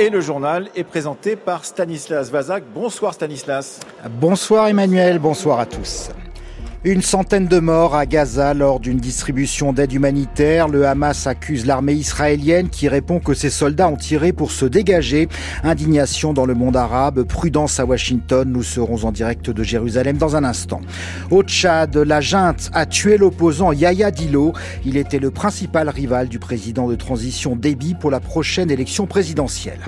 Et 0.00 0.10
le 0.10 0.20
journal 0.20 0.68
est 0.76 0.84
présenté 0.84 1.34
par 1.34 1.64
Stanislas 1.64 2.30
Vazak. 2.30 2.62
Bonsoir 2.72 3.14
Stanislas. 3.14 3.80
Bonsoir 4.08 4.68
Emmanuel, 4.68 5.18
bonsoir 5.18 5.58
à 5.58 5.66
tous. 5.66 6.10
Une 6.84 7.02
centaine 7.02 7.48
de 7.48 7.58
morts 7.58 7.96
à 7.96 8.06
Gaza 8.06 8.54
lors 8.54 8.78
d'une 8.78 8.98
distribution 8.98 9.72
d'aide 9.72 9.92
humanitaire. 9.92 10.68
Le 10.68 10.86
Hamas 10.86 11.26
accuse 11.26 11.66
l'armée 11.66 11.94
israélienne 11.94 12.68
qui 12.68 12.86
répond 12.86 13.18
que 13.18 13.34
ses 13.34 13.50
soldats 13.50 13.88
ont 13.88 13.96
tiré 13.96 14.32
pour 14.32 14.52
se 14.52 14.64
dégager. 14.64 15.28
Indignation 15.64 16.32
dans 16.32 16.46
le 16.46 16.54
monde 16.54 16.76
arabe, 16.76 17.24
prudence 17.24 17.80
à 17.80 17.84
Washington. 17.84 18.48
Nous 18.48 18.62
serons 18.62 19.02
en 19.04 19.10
direct 19.10 19.50
de 19.50 19.62
Jérusalem 19.64 20.18
dans 20.18 20.36
un 20.36 20.44
instant. 20.44 20.80
Au 21.32 21.42
Tchad, 21.42 21.96
la 21.96 22.20
junte 22.20 22.70
a 22.72 22.86
tué 22.86 23.18
l'opposant 23.18 23.72
Yahya 23.72 24.12
Dilo. 24.12 24.52
Il 24.84 24.96
était 24.96 25.18
le 25.18 25.32
principal 25.32 25.88
rival 25.88 26.28
du 26.28 26.38
président 26.38 26.86
de 26.86 26.94
transition 26.94 27.56
Déby 27.56 27.94
pour 27.94 28.12
la 28.12 28.20
prochaine 28.20 28.70
élection 28.70 29.08
présidentielle. 29.08 29.80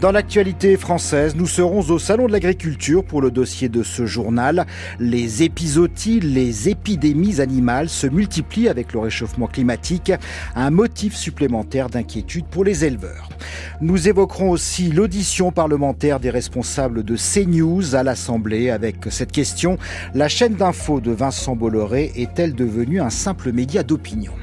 Dans 0.00 0.12
l'actualité 0.12 0.76
française, 0.76 1.34
nous 1.34 1.48
serons 1.48 1.80
au 1.80 1.98
Salon 1.98 2.28
de 2.28 2.32
l'Agriculture 2.32 3.02
pour 3.02 3.20
le 3.20 3.32
dossier 3.32 3.68
de 3.68 3.82
ce 3.82 4.06
journal. 4.06 4.64
Les 5.00 5.42
épisodies, 5.42 6.20
les 6.20 6.68
épidémies 6.68 7.40
animales 7.40 7.88
se 7.88 8.06
multiplient 8.06 8.68
avec 8.68 8.92
le 8.92 9.00
réchauffement 9.00 9.48
climatique, 9.48 10.12
un 10.54 10.70
motif 10.70 11.16
supplémentaire 11.16 11.90
d'inquiétude 11.90 12.44
pour 12.46 12.62
les 12.62 12.84
éleveurs. 12.84 13.28
Nous 13.80 14.06
évoquerons 14.06 14.50
aussi 14.50 14.92
l'audition 14.92 15.50
parlementaire 15.50 16.20
des 16.20 16.30
responsables 16.30 17.02
de 17.02 17.16
CNews 17.16 17.96
à 17.96 18.04
l'Assemblée 18.04 18.70
avec 18.70 18.98
cette 19.10 19.32
question. 19.32 19.78
La 20.14 20.28
chaîne 20.28 20.54
d'info 20.54 21.00
de 21.00 21.10
Vincent 21.10 21.56
Bolloré 21.56 22.12
est-elle 22.14 22.54
devenue 22.54 23.00
un 23.00 23.10
simple 23.10 23.50
média 23.50 23.82
d'opinion? 23.82 24.34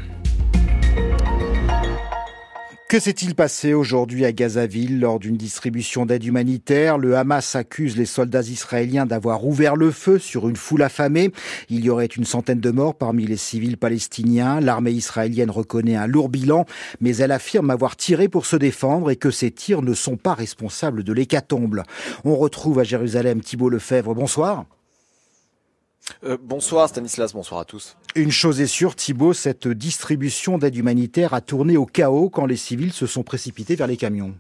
Que 2.88 3.00
s'est-il 3.00 3.34
passé 3.34 3.74
aujourd'hui 3.74 4.26
à 4.26 4.32
Gazaville 4.32 5.00
lors 5.00 5.20
d'une 5.20 5.38
distribution 5.38 6.06
d'aide 6.06 6.24
humanitaire? 6.24 6.98
Le 7.00 7.18
Hamas 7.18 7.56
accuse 7.56 7.98
les 7.98 8.06
soldats 8.06 8.42
israéliens 8.42 9.08
d'avoir 9.08 9.46
ouvert 9.46 9.76
le 9.76 9.90
feu 9.90 10.20
sur 10.20 10.48
une 10.48 10.56
foule 10.56 10.84
affamée. 10.84 11.32
Il 11.70 11.84
y 11.84 11.90
aurait 11.90 12.06
une 12.06 12.26
centaine 12.26 12.60
de 12.60 12.72
morts 12.72 12.96
parmi 12.96 13.26
les 13.26 13.38
civils 13.38 13.78
palestiniens. 13.78 14.60
L'armée 14.60 14.92
israélienne 14.92 15.50
reconnaît 15.50 15.96
un 15.96 16.08
lourd 16.08 16.30
bilan, 16.30 16.66
mais 17.02 17.18
elle 17.18 17.32
affirme 17.32 17.72
avoir 17.72 17.96
tiré 17.96 18.28
pour 18.28 18.46
se 18.46 18.56
défendre 18.56 19.10
et 19.10 19.16
que 19.16 19.32
ces 19.32 19.50
tirs 19.50 19.82
ne 19.82 19.94
sont 19.94 20.18
pas 20.18 20.36
responsables 20.36 21.04
de 21.04 21.14
l'hécatombe. 21.14 21.82
On 22.24 22.36
retrouve 22.36 22.80
à 22.80 22.84
Jérusalem 22.84 23.42
Thibault 23.42 23.70
Lefebvre. 23.70 24.14
Bonsoir. 24.14 24.66
Euh, 26.24 26.38
bonsoir 26.42 26.90
Stanislas, 26.90 27.34
bonsoir 27.34 27.62
à 27.62 27.66
tous. 27.66 27.98
Une 28.16 28.32
chose 28.32 28.62
est 28.62 28.68
sûre, 28.68 28.96
Thibault, 28.96 29.34
cette 29.34 29.68
distribution 29.68 30.58
d'aide 30.58 30.76
humanitaire 30.76 31.34
a 31.34 31.42
tourné 31.42 31.78
au 31.78 31.86
chaos 31.86 32.30
quand 32.30 32.46
les 32.46 32.56
civils 32.56 32.94
se 32.94 33.08
sont 33.08 33.24
précipités 33.24 33.76
vers 33.76 33.88
les 33.88 33.98
camions. 33.98 34.36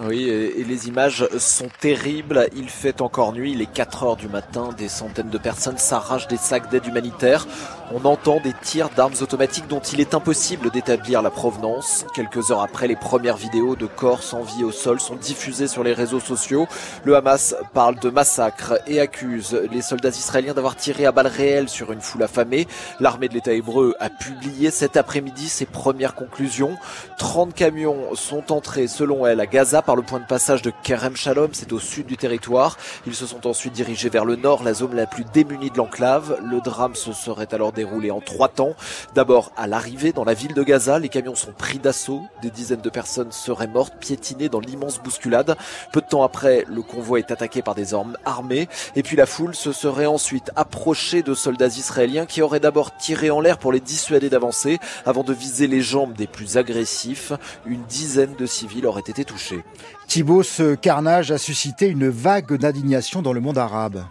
Oui, 0.00 0.28
et 0.28 0.62
les 0.62 0.86
images 0.86 1.26
sont 1.38 1.68
terribles. 1.80 2.48
Il 2.54 2.68
fait 2.68 3.00
encore 3.00 3.32
nuit, 3.32 3.52
il 3.52 3.60
est 3.60 3.72
4 3.72 4.04
heures 4.04 4.16
du 4.16 4.28
matin. 4.28 4.68
Des 4.78 4.88
centaines 4.88 5.28
de 5.28 5.38
personnes 5.38 5.76
s'arrachent 5.76 6.28
des 6.28 6.36
sacs 6.36 6.70
d'aide 6.70 6.86
humanitaire. 6.86 7.48
On 7.90 8.04
entend 8.04 8.38
des 8.38 8.52
tirs 8.52 8.90
d'armes 8.90 9.14
automatiques 9.22 9.66
dont 9.66 9.80
il 9.80 9.98
est 10.00 10.12
impossible 10.12 10.70
d'établir 10.70 11.22
la 11.22 11.30
provenance. 11.30 12.04
Quelques 12.14 12.50
heures 12.50 12.60
après, 12.60 12.86
les 12.86 12.96
premières 12.96 13.38
vidéos 13.38 13.76
de 13.76 13.86
corps 13.86 14.22
sans 14.22 14.42
vie 14.42 14.62
au 14.62 14.72
sol 14.72 15.00
sont 15.00 15.16
diffusées 15.16 15.68
sur 15.68 15.82
les 15.82 15.94
réseaux 15.94 16.20
sociaux. 16.20 16.66
Le 17.04 17.16
Hamas 17.16 17.56
parle 17.72 17.98
de 17.98 18.10
massacre 18.10 18.78
et 18.86 19.00
accuse 19.00 19.58
les 19.72 19.80
soldats 19.80 20.10
israéliens 20.10 20.52
d'avoir 20.52 20.76
tiré 20.76 21.06
à 21.06 21.12
balles 21.12 21.28
réelles 21.28 21.70
sur 21.70 21.90
une 21.90 22.02
foule 22.02 22.22
affamée. 22.22 22.68
L'armée 23.00 23.28
de 23.28 23.34
l'État 23.34 23.54
hébreu 23.54 23.94
a 24.00 24.10
publié 24.10 24.70
cet 24.70 24.98
après-midi 24.98 25.48
ses 25.48 25.64
premières 25.64 26.14
conclusions. 26.14 26.76
30 27.16 27.54
camions 27.54 28.14
sont 28.14 28.52
entrés, 28.52 28.86
selon 28.86 29.26
elle, 29.26 29.40
à 29.40 29.46
Gaza 29.46 29.80
par 29.80 29.96
le 29.96 30.02
point 30.02 30.20
de 30.20 30.26
passage 30.26 30.60
de 30.60 30.72
Kerem 30.82 31.16
Shalom, 31.16 31.50
c'est 31.52 31.72
au 31.72 31.78
sud 31.78 32.06
du 32.06 32.18
territoire. 32.18 32.76
Ils 33.06 33.14
se 33.14 33.26
sont 33.26 33.46
ensuite 33.46 33.72
dirigés 33.72 34.10
vers 34.10 34.26
le 34.26 34.36
nord, 34.36 34.62
la 34.62 34.74
zone 34.74 34.94
la 34.94 35.06
plus 35.06 35.24
démunie 35.32 35.70
de 35.70 35.78
l'enclave. 35.78 36.38
Le 36.44 36.60
drame 36.60 36.94
se 36.94 37.14
serait 37.14 37.54
alors 37.54 37.72
déroulé 37.78 38.10
en 38.10 38.20
trois 38.20 38.48
temps. 38.48 38.74
D'abord, 39.14 39.52
à 39.56 39.68
l'arrivée 39.68 40.12
dans 40.12 40.24
la 40.24 40.34
ville 40.34 40.52
de 40.52 40.62
Gaza, 40.64 40.98
les 40.98 41.08
camions 41.08 41.36
sont 41.36 41.52
pris 41.52 41.78
d'assaut. 41.78 42.22
Des 42.42 42.50
dizaines 42.50 42.80
de 42.80 42.90
personnes 42.90 43.30
seraient 43.30 43.68
mortes, 43.68 43.94
piétinées 44.00 44.48
dans 44.48 44.58
l'immense 44.58 45.00
bousculade. 45.00 45.56
Peu 45.92 46.00
de 46.00 46.06
temps 46.06 46.24
après, 46.24 46.64
le 46.68 46.82
convoi 46.82 47.20
est 47.20 47.30
attaqué 47.30 47.62
par 47.62 47.76
des 47.76 47.94
armes 47.94 48.16
armées. 48.24 48.68
Et 48.96 49.04
puis 49.04 49.16
la 49.16 49.26
foule 49.26 49.54
se 49.54 49.70
serait 49.70 50.06
ensuite 50.06 50.50
approchée 50.56 51.22
de 51.22 51.34
soldats 51.34 51.68
israéliens 51.68 52.26
qui 52.26 52.42
auraient 52.42 52.58
d'abord 52.58 52.96
tiré 52.96 53.30
en 53.30 53.40
l'air 53.40 53.58
pour 53.58 53.72
les 53.72 53.80
dissuader 53.80 54.28
d'avancer 54.28 54.78
avant 55.06 55.22
de 55.22 55.32
viser 55.32 55.68
les 55.68 55.80
jambes 55.80 56.14
des 56.14 56.26
plus 56.26 56.56
agressifs. 56.56 57.32
Une 57.64 57.84
dizaine 57.84 58.34
de 58.36 58.46
civils 58.46 58.86
auraient 58.86 59.00
été 59.06 59.24
touchés. 59.24 59.64
Thibault, 60.08 60.42
ce 60.42 60.74
carnage 60.74 61.30
a 61.30 61.38
suscité 61.38 61.86
une 61.86 62.08
vague 62.08 62.54
d'indignation 62.54 63.22
dans 63.22 63.32
le 63.32 63.40
monde 63.40 63.58
arabe. 63.58 64.02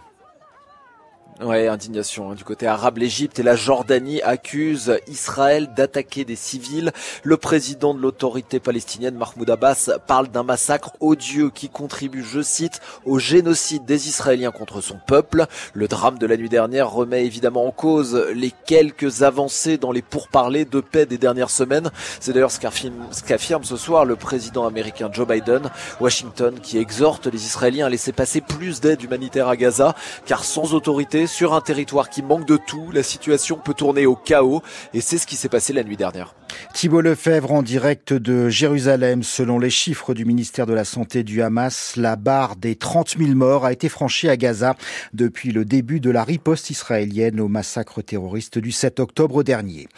Ouais, 1.40 1.68
indignation 1.68 2.32
hein. 2.32 2.34
du 2.34 2.42
côté 2.42 2.66
arabe. 2.66 2.98
L'Égypte 2.98 3.38
et 3.38 3.44
la 3.44 3.54
Jordanie 3.54 4.20
accusent 4.22 4.98
Israël 5.06 5.70
d'attaquer 5.72 6.24
des 6.24 6.34
civils. 6.34 6.90
Le 7.22 7.36
président 7.36 7.94
de 7.94 8.00
l'autorité 8.00 8.58
palestinienne, 8.58 9.14
Mahmoud 9.14 9.48
Abbas, 9.48 9.88
parle 10.08 10.26
d'un 10.28 10.42
massacre 10.42 10.94
odieux 10.98 11.50
qui 11.50 11.68
contribue, 11.68 12.24
je 12.24 12.42
cite, 12.42 12.80
au 13.04 13.20
génocide 13.20 13.84
des 13.84 14.08
Israéliens 14.08 14.50
contre 14.50 14.80
son 14.80 14.98
peuple. 15.06 15.46
Le 15.74 15.86
drame 15.86 16.18
de 16.18 16.26
la 16.26 16.36
nuit 16.36 16.48
dernière 16.48 16.90
remet 16.90 17.24
évidemment 17.24 17.66
en 17.66 17.70
cause 17.70 18.16
les 18.34 18.52
quelques 18.66 19.22
avancées 19.22 19.78
dans 19.78 19.92
les 19.92 20.02
pourparlers 20.02 20.64
de 20.64 20.80
paix 20.80 21.06
des 21.06 21.18
dernières 21.18 21.50
semaines. 21.50 21.92
C'est 22.18 22.32
d'ailleurs 22.32 22.50
ce 22.50 22.58
qu'affirme 22.58 23.62
ce 23.62 23.76
soir 23.76 24.04
le 24.04 24.16
président 24.16 24.66
américain 24.66 25.08
Joe 25.12 25.28
Biden. 25.28 25.70
Washington 26.00 26.58
qui 26.60 26.78
exhorte 26.78 27.28
les 27.28 27.46
Israéliens 27.46 27.86
à 27.86 27.90
laisser 27.90 28.10
passer 28.10 28.40
plus 28.40 28.80
d'aide 28.80 29.04
humanitaire 29.04 29.46
à 29.46 29.56
Gaza, 29.56 29.94
car 30.26 30.42
sans 30.42 30.74
autorité, 30.74 31.27
sur 31.28 31.54
un 31.54 31.60
territoire 31.60 32.10
qui 32.10 32.22
manque 32.22 32.46
de 32.46 32.56
tout, 32.56 32.90
la 32.92 33.02
situation 33.02 33.56
peut 33.56 33.74
tourner 33.74 34.06
au 34.06 34.16
chaos 34.16 34.62
et 34.94 35.00
c'est 35.00 35.18
ce 35.18 35.26
qui 35.26 35.36
s'est 35.36 35.48
passé 35.48 35.72
la 35.72 35.84
nuit 35.84 35.96
dernière. 35.96 36.34
Thibault 36.74 37.02
Lefebvre 37.02 37.52
en 37.52 37.62
direct 37.62 38.12
de 38.12 38.48
Jérusalem. 38.48 39.22
Selon 39.22 39.58
les 39.58 39.70
chiffres 39.70 40.14
du 40.14 40.24
ministère 40.24 40.66
de 40.66 40.72
la 40.72 40.84
Santé 40.84 41.22
du 41.22 41.42
Hamas, 41.42 41.94
la 41.96 42.16
barre 42.16 42.56
des 42.56 42.74
30 42.74 43.16
000 43.18 43.32
morts 43.34 43.64
a 43.64 43.72
été 43.72 43.88
franchie 43.88 44.28
à 44.28 44.36
Gaza 44.36 44.74
depuis 45.12 45.52
le 45.52 45.64
début 45.64 46.00
de 46.00 46.10
la 46.10 46.24
riposte 46.24 46.70
israélienne 46.70 47.40
au 47.40 47.48
massacre 47.48 48.02
terroriste 48.02 48.58
du 48.58 48.72
7 48.72 49.00
octobre 49.00 49.42
dernier. 49.42 49.88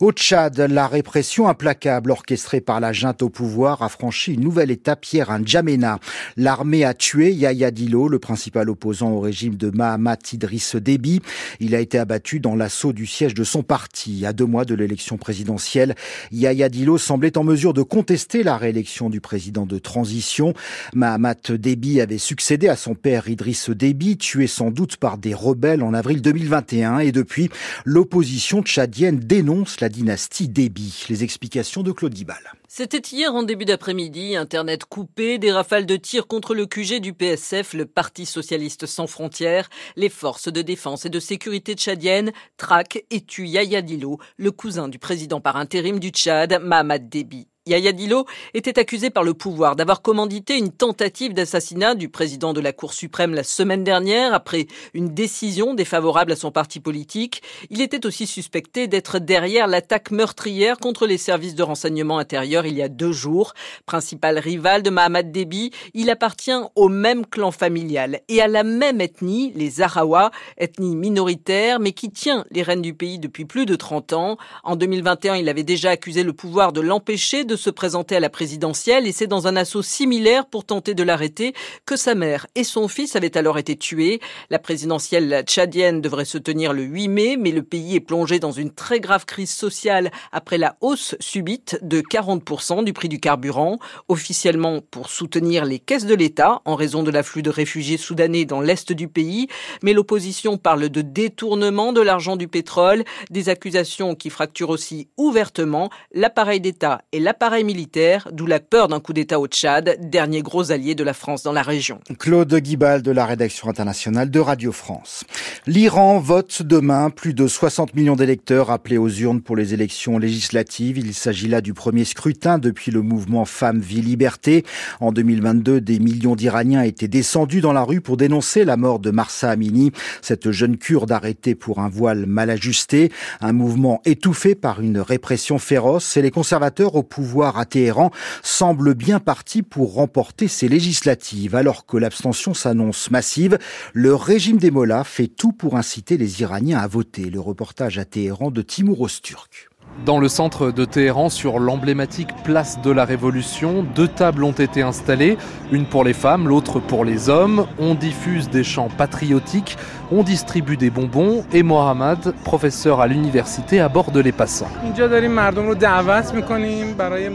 Au 0.00 0.12
Tchad, 0.12 0.58
la 0.58 0.88
répression 0.88 1.46
implacable 1.46 2.10
orchestrée 2.10 2.62
par 2.62 2.80
la 2.80 2.90
junte 2.90 3.20
au 3.20 3.28
pouvoir 3.28 3.82
a 3.82 3.90
franchi 3.90 4.32
une 4.32 4.40
nouvelle 4.40 4.70
étape 4.70 5.04
hier 5.04 5.30
à 5.30 5.38
N'Djamena. 5.38 5.98
L'armée 6.38 6.84
a 6.84 6.94
tué 6.94 7.32
Yahya 7.32 7.70
Dilo, 7.70 8.08
le 8.08 8.18
principal 8.18 8.70
opposant 8.70 9.10
au 9.10 9.20
régime 9.20 9.56
de 9.56 9.68
Mahamat 9.68 10.16
Idriss 10.32 10.74
Déby. 10.76 11.20
Il 11.60 11.74
a 11.74 11.80
été 11.80 11.98
abattu 11.98 12.40
dans 12.40 12.56
l'assaut 12.56 12.94
du 12.94 13.04
siège 13.04 13.34
de 13.34 13.44
son 13.44 13.62
parti. 13.62 14.24
À 14.24 14.32
deux 14.32 14.46
mois 14.46 14.64
de 14.64 14.74
l'élection 14.74 15.18
présidentielle, 15.18 15.94
Yahya 16.32 16.70
Dilo 16.70 16.96
semblait 16.96 17.36
en 17.36 17.44
mesure 17.44 17.74
de 17.74 17.82
contester 17.82 18.42
la 18.42 18.56
réélection 18.56 19.10
du 19.10 19.20
président 19.20 19.66
de 19.66 19.78
transition. 19.78 20.54
Mahamat 20.94 21.50
Déby 21.50 22.00
avait 22.00 22.16
succédé 22.16 22.68
à 22.68 22.76
son 22.76 22.94
père 22.94 23.28
Idriss 23.28 23.68
Déby, 23.68 24.16
tué 24.16 24.46
sans 24.46 24.70
doute 24.70 24.96
par 24.96 25.18
des 25.18 25.34
rebelles 25.34 25.82
en 25.82 25.92
avril 25.92 26.22
2021. 26.22 27.00
Et 27.00 27.12
depuis, 27.12 27.50
l'opposition 27.84 28.62
tchadienne 28.62 29.18
dénonce 29.18 29.78
la 29.80 29.89
dynastie 29.90 30.48
Déby. 30.48 31.04
Les 31.10 31.22
explications 31.22 31.82
de 31.82 31.92
Claude 31.92 32.14
Dibal. 32.14 32.52
C'était 32.68 32.98
hier 32.98 33.34
en 33.34 33.42
début 33.42 33.64
d'après-midi, 33.66 34.36
Internet 34.36 34.84
coupé, 34.84 35.38
des 35.38 35.52
rafales 35.52 35.86
de 35.86 35.96
tirs 35.96 36.26
contre 36.26 36.54
le 36.54 36.66
QG 36.66 37.00
du 37.00 37.12
PSF, 37.12 37.74
le 37.74 37.84
Parti 37.84 38.24
Socialiste 38.24 38.86
Sans 38.86 39.06
Frontières. 39.06 39.68
Les 39.96 40.08
forces 40.08 40.50
de 40.50 40.62
défense 40.62 41.04
et 41.04 41.10
de 41.10 41.20
sécurité 41.20 41.74
tchadiennes 41.74 42.32
traquent 42.56 43.04
et 43.10 43.20
tuent 43.20 43.48
Yahya 43.48 43.82
Dilo, 43.82 44.18
le 44.36 44.50
cousin 44.50 44.88
du 44.88 44.98
président 44.98 45.40
par 45.40 45.56
intérim 45.56 45.98
du 46.00 46.08
Tchad, 46.08 46.60
Mahamad 46.62 47.08
Déby. 47.08 47.49
Yahya 47.70 47.92
Dilo 47.92 48.26
était 48.52 48.80
accusé 48.80 49.10
par 49.10 49.22
le 49.22 49.32
pouvoir 49.32 49.76
d'avoir 49.76 50.02
commandité 50.02 50.58
une 50.58 50.72
tentative 50.72 51.34
d'assassinat 51.34 51.94
du 51.94 52.08
président 52.08 52.52
de 52.52 52.60
la 52.60 52.72
Cour 52.72 52.92
suprême 52.92 53.32
la 53.32 53.44
semaine 53.44 53.84
dernière 53.84 54.34
après 54.34 54.66
une 54.92 55.14
décision 55.14 55.74
défavorable 55.74 56.32
à 56.32 56.36
son 56.36 56.50
parti 56.50 56.80
politique. 56.80 57.42
Il 57.70 57.80
était 57.80 58.06
aussi 58.06 58.26
suspecté 58.26 58.88
d'être 58.88 59.20
derrière 59.20 59.68
l'attaque 59.68 60.10
meurtrière 60.10 60.78
contre 60.78 61.06
les 61.06 61.16
services 61.16 61.54
de 61.54 61.62
renseignement 61.62 62.18
intérieur 62.18 62.66
il 62.66 62.74
y 62.74 62.82
a 62.82 62.88
deux 62.88 63.12
jours. 63.12 63.54
Principal 63.86 64.40
rival 64.40 64.82
de 64.82 64.90
Mahamad 64.90 65.30
Déby, 65.30 65.70
il 65.94 66.10
appartient 66.10 66.50
au 66.74 66.88
même 66.88 67.24
clan 67.24 67.52
familial 67.52 68.20
et 68.28 68.42
à 68.42 68.48
la 68.48 68.64
même 68.64 69.00
ethnie, 69.00 69.52
les 69.54 69.80
Arawa, 69.80 70.32
ethnie 70.58 70.96
minoritaire 70.96 71.78
mais 71.78 71.92
qui 71.92 72.10
tient 72.10 72.44
les 72.50 72.62
rênes 72.62 72.82
du 72.82 72.94
pays 72.94 73.20
depuis 73.20 73.44
plus 73.44 73.64
de 73.64 73.76
30 73.76 74.12
ans. 74.14 74.38
En 74.64 74.74
2021, 74.74 75.36
il 75.36 75.48
avait 75.48 75.62
déjà 75.62 75.90
accusé 75.90 76.24
le 76.24 76.32
pouvoir 76.32 76.72
de 76.72 76.80
l'empêcher 76.80 77.44
de 77.44 77.59
se 77.60 77.70
présenter 77.70 78.16
à 78.16 78.20
la 78.20 78.30
présidentielle 78.30 79.06
et 79.06 79.12
c'est 79.12 79.26
dans 79.26 79.46
un 79.46 79.54
assaut 79.54 79.82
similaire 79.82 80.46
pour 80.46 80.64
tenter 80.64 80.94
de 80.94 81.02
l'arrêter 81.02 81.54
que 81.86 81.96
sa 81.96 82.14
mère 82.14 82.46
et 82.54 82.64
son 82.64 82.88
fils 82.88 83.16
avaient 83.16 83.36
alors 83.36 83.58
été 83.58 83.76
tués. 83.76 84.20
La 84.48 84.58
présidentielle 84.58 85.42
tchadienne 85.46 86.00
devrait 86.00 86.24
se 86.24 86.38
tenir 86.38 86.72
le 86.72 86.82
8 86.82 87.08
mai, 87.08 87.36
mais 87.38 87.50
le 87.52 87.62
pays 87.62 87.96
est 87.96 88.00
plongé 88.00 88.38
dans 88.38 88.50
une 88.50 88.70
très 88.70 88.98
grave 88.98 89.26
crise 89.26 89.52
sociale 89.52 90.10
après 90.32 90.58
la 90.58 90.76
hausse 90.80 91.14
subite 91.20 91.78
de 91.82 92.00
40% 92.00 92.84
du 92.84 92.92
prix 92.92 93.08
du 93.08 93.20
carburant, 93.20 93.78
officiellement 94.08 94.80
pour 94.90 95.10
soutenir 95.10 95.64
les 95.64 95.78
caisses 95.78 96.06
de 96.06 96.14
l'État 96.14 96.62
en 96.64 96.74
raison 96.74 97.02
de 97.02 97.10
l'afflux 97.10 97.42
de 97.42 97.50
réfugiés 97.50 97.98
soudanais 97.98 98.46
dans 98.46 98.60
l'est 98.60 98.92
du 98.92 99.08
pays, 99.08 99.48
mais 99.82 99.92
l'opposition 99.92 100.56
parle 100.56 100.88
de 100.88 101.02
détournement 101.02 101.92
de 101.92 102.00
l'argent 102.00 102.36
du 102.36 102.48
pétrole, 102.48 103.04
des 103.30 103.48
accusations 103.48 104.14
qui 104.14 104.30
fracturent 104.30 104.70
aussi 104.70 105.08
ouvertement 105.16 105.90
l'appareil 106.12 106.60
d'État 106.60 107.02
et 107.12 107.20
l'appareil 107.20 107.49
militaire, 107.58 108.28
d'où 108.32 108.46
la 108.46 108.60
peur 108.60 108.88
d'un 108.88 109.00
coup 109.00 109.12
d'État 109.12 109.40
au 109.40 109.46
Tchad, 109.46 109.98
dernier 110.00 110.42
gros 110.42 110.70
allié 110.70 110.94
de 110.94 111.02
la 111.02 111.12
France 111.12 111.42
dans 111.42 111.52
la 111.52 111.62
région. 111.62 112.00
Claude 112.18 112.54
Guibal 112.54 113.02
de 113.02 113.10
la 113.10 113.26
rédaction 113.26 113.68
internationale 113.68 114.30
de 114.30 114.38
Radio 114.38 114.70
France. 114.70 115.24
L'Iran 115.66 116.20
vote 116.20 116.62
demain 116.62 117.10
plus 117.10 117.34
de 117.34 117.46
60 117.46 117.94
millions 117.94 118.14
d'électeurs 118.14 118.70
appelés 118.70 118.98
aux 118.98 119.08
urnes 119.08 119.40
pour 119.40 119.56
les 119.56 119.74
élections 119.74 120.18
législatives. 120.18 120.98
Il 120.98 121.12
s'agit 121.12 121.48
là 121.48 121.60
du 121.60 121.74
premier 121.74 122.04
scrutin 122.04 122.58
depuis 122.58 122.92
le 122.92 123.02
mouvement 123.02 123.44
Femmes, 123.44 123.80
Vie, 123.80 124.02
Liberté. 124.02 124.64
En 125.00 125.10
2022, 125.10 125.80
des 125.80 125.98
millions 125.98 126.36
d'Iraniens 126.36 126.82
étaient 126.82 127.08
descendus 127.08 127.60
dans 127.60 127.72
la 127.72 127.82
rue 127.82 128.00
pour 128.00 128.16
dénoncer 128.16 128.64
la 128.64 128.76
mort 128.76 129.00
de 129.00 129.10
Marsa 129.10 129.50
Amini, 129.50 129.90
cette 130.22 130.50
jeune 130.52 130.76
kurde 130.76 131.10
arrêtée 131.10 131.54
pour 131.54 131.80
un 131.80 131.88
voile 131.88 132.26
mal 132.26 132.50
ajusté. 132.50 133.10
Un 133.40 133.52
mouvement 133.52 134.00
étouffé 134.04 134.54
par 134.54 134.80
une 134.80 134.98
répression 134.98 135.58
féroce 135.58 136.16
et 136.16 136.22
les 136.22 136.30
conservateurs 136.30 136.94
au 136.94 137.02
pouvoir 137.02 137.29
à 137.38 137.64
Téhéran 137.64 138.10
semblent 138.42 138.94
bien 138.94 139.20
partis 139.20 139.62
pour 139.62 139.94
remporter 139.94 140.48
ces 140.48 140.68
législatives. 140.68 141.54
Alors 141.54 141.86
que 141.86 141.96
l'abstention 141.96 142.54
s'annonce 142.54 143.10
massive, 143.10 143.58
le 143.92 144.14
régime 144.14 144.58
des 144.58 144.70
Mollahs 144.70 145.04
fait 145.04 145.28
tout 145.28 145.52
pour 145.52 145.76
inciter 145.76 146.16
les 146.16 146.42
Iraniens 146.42 146.78
à 146.78 146.86
voter. 146.86 147.30
Le 147.30 147.40
reportage 147.40 147.98
à 147.98 148.04
Téhéran 148.04 148.50
de 148.50 148.62
Timur 148.62 149.00
Osturk. 149.00 149.69
Dans 150.06 150.18
le 150.18 150.28
centre 150.28 150.70
de 150.70 150.86
Téhéran, 150.86 151.28
sur 151.28 151.58
l'emblématique 151.58 152.30
place 152.42 152.80
de 152.80 152.90
la 152.90 153.04
Révolution, 153.04 153.84
deux 153.94 154.08
tables 154.08 154.44
ont 154.44 154.52
été 154.52 154.80
installées, 154.80 155.36
une 155.72 155.84
pour 155.84 156.04
les 156.04 156.14
femmes, 156.14 156.48
l'autre 156.48 156.80
pour 156.80 157.04
les 157.04 157.28
hommes. 157.28 157.66
On 157.78 157.94
diffuse 157.94 158.48
des 158.48 158.64
chants 158.64 158.88
patriotiques, 158.88 159.76
on 160.10 160.22
distribue 160.22 160.78
des 160.78 160.88
bonbons 160.88 161.44
et 161.52 161.62
Mohamed, 161.62 162.32
professeur 162.44 163.00
à 163.00 163.06
l'université, 163.08 163.78
aborde 163.78 164.16
les 164.16 164.32
passants. 164.32 164.70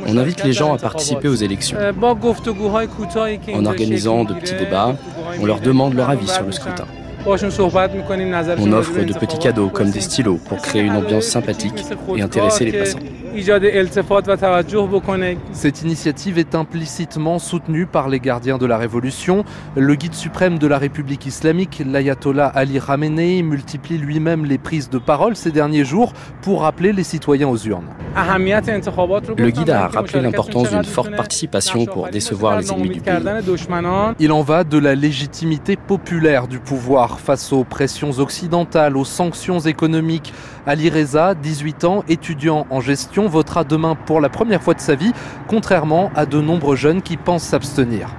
On 0.07 0.17
invite 0.17 0.43
les 0.43 0.53
gens 0.53 0.73
à 0.73 0.79
participer 0.79 1.27
aux 1.27 1.35
élections. 1.35 1.77
En 3.53 3.65
organisant 3.65 4.23
de 4.23 4.33
petits 4.33 4.55
débats, 4.55 4.95
on 5.39 5.45
leur 5.45 5.59
demande 5.59 5.93
leur 5.93 6.09
avis 6.09 6.27
sur 6.27 6.43
le 6.43 6.51
scrutin. 6.51 6.85
On 7.27 8.71
offre 8.73 9.03
de 9.03 9.13
petits 9.13 9.39
cadeaux 9.39 9.69
comme 9.69 9.89
des 9.89 10.01
stylos 10.01 10.37
pour 10.37 10.61
créer 10.61 10.83
une 10.83 10.95
ambiance 10.95 11.25
sympathique 11.25 11.83
et 12.15 12.21
intéresser 12.21 12.65
les 12.65 12.73
passants. 12.79 12.99
Cette 15.51 15.81
initiative 15.81 16.37
est 16.37 16.55
implicitement 16.55 17.39
soutenue 17.39 17.85
par 17.85 18.07
les 18.07 18.19
gardiens 18.19 18.57
de 18.57 18.65
la 18.65 18.77
Révolution. 18.77 19.43
Le 19.75 19.95
guide 19.95 20.13
suprême 20.13 20.57
de 20.57 20.67
la 20.67 20.77
République 20.77 21.25
islamique, 21.25 21.83
l'ayatollah 21.85 22.47
Ali 22.47 22.79
Khamenei, 22.79 23.43
multiplie 23.43 23.97
lui-même 23.97 24.45
les 24.45 24.57
prises 24.57 24.89
de 24.89 24.97
parole 24.97 25.35
ces 25.35 25.51
derniers 25.51 25.83
jours 25.83 26.13
pour 26.41 26.61
rappeler 26.61 26.93
les 26.93 27.03
citoyens 27.03 27.47
aux 27.47 27.57
urnes. 27.57 27.89
Le 29.37 29.49
guide 29.49 29.69
a 29.69 29.87
rappelé 29.87 30.21
l'importance 30.21 30.69
d'une 30.69 30.85
forte 30.85 31.15
participation 31.15 31.85
pour 31.85 32.07
décevoir 32.07 32.59
les 32.59 32.71
ennemis 32.71 32.89
du 32.89 33.01
pays. 33.01 33.13
Il 34.19 34.31
en 34.31 34.41
va 34.41 34.63
de 34.63 34.77
la 34.77 34.95
légitimité 34.95 35.75
populaire 35.75 36.47
du 36.47 36.59
pouvoir 36.59 37.19
face 37.19 37.51
aux 37.51 37.65
pressions 37.65 38.11
occidentales, 38.19 38.95
aux 38.95 39.05
sanctions 39.05 39.59
économiques. 39.59 40.33
Ali 40.65 40.89
Reza, 40.89 41.35
18 41.35 41.83
ans, 41.83 42.03
étudiant 42.07 42.65
en 42.69 42.79
gestion, 42.79 43.24
votera 43.27 43.63
demain 43.63 43.95
pour 43.95 44.21
la 44.21 44.29
première 44.29 44.61
fois 44.61 44.73
de 44.73 44.79
sa 44.79 44.95
vie, 44.95 45.13
contrairement 45.47 46.11
à 46.15 46.25
de 46.25 46.39
nombreux 46.41 46.75
jeunes 46.75 47.01
qui 47.01 47.17
pensent 47.17 47.43
s'abstenir. 47.43 48.09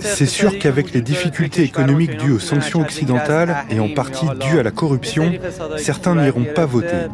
C'est 0.00 0.26
sûr 0.26 0.58
qu'avec 0.58 0.92
les 0.92 1.00
difficultés 1.00 1.62
économiques 1.62 2.16
dues 2.16 2.32
aux 2.32 2.38
sanctions 2.38 2.80
occidentales 2.80 3.56
et 3.70 3.80
en 3.80 3.88
partie 3.88 4.26
dues 4.40 4.58
à 4.58 4.62
la 4.62 4.70
corruption, 4.70 5.32
certains 5.76 6.14
n'iront 6.14 6.46
pas 6.54 6.66
voter. 6.66 7.08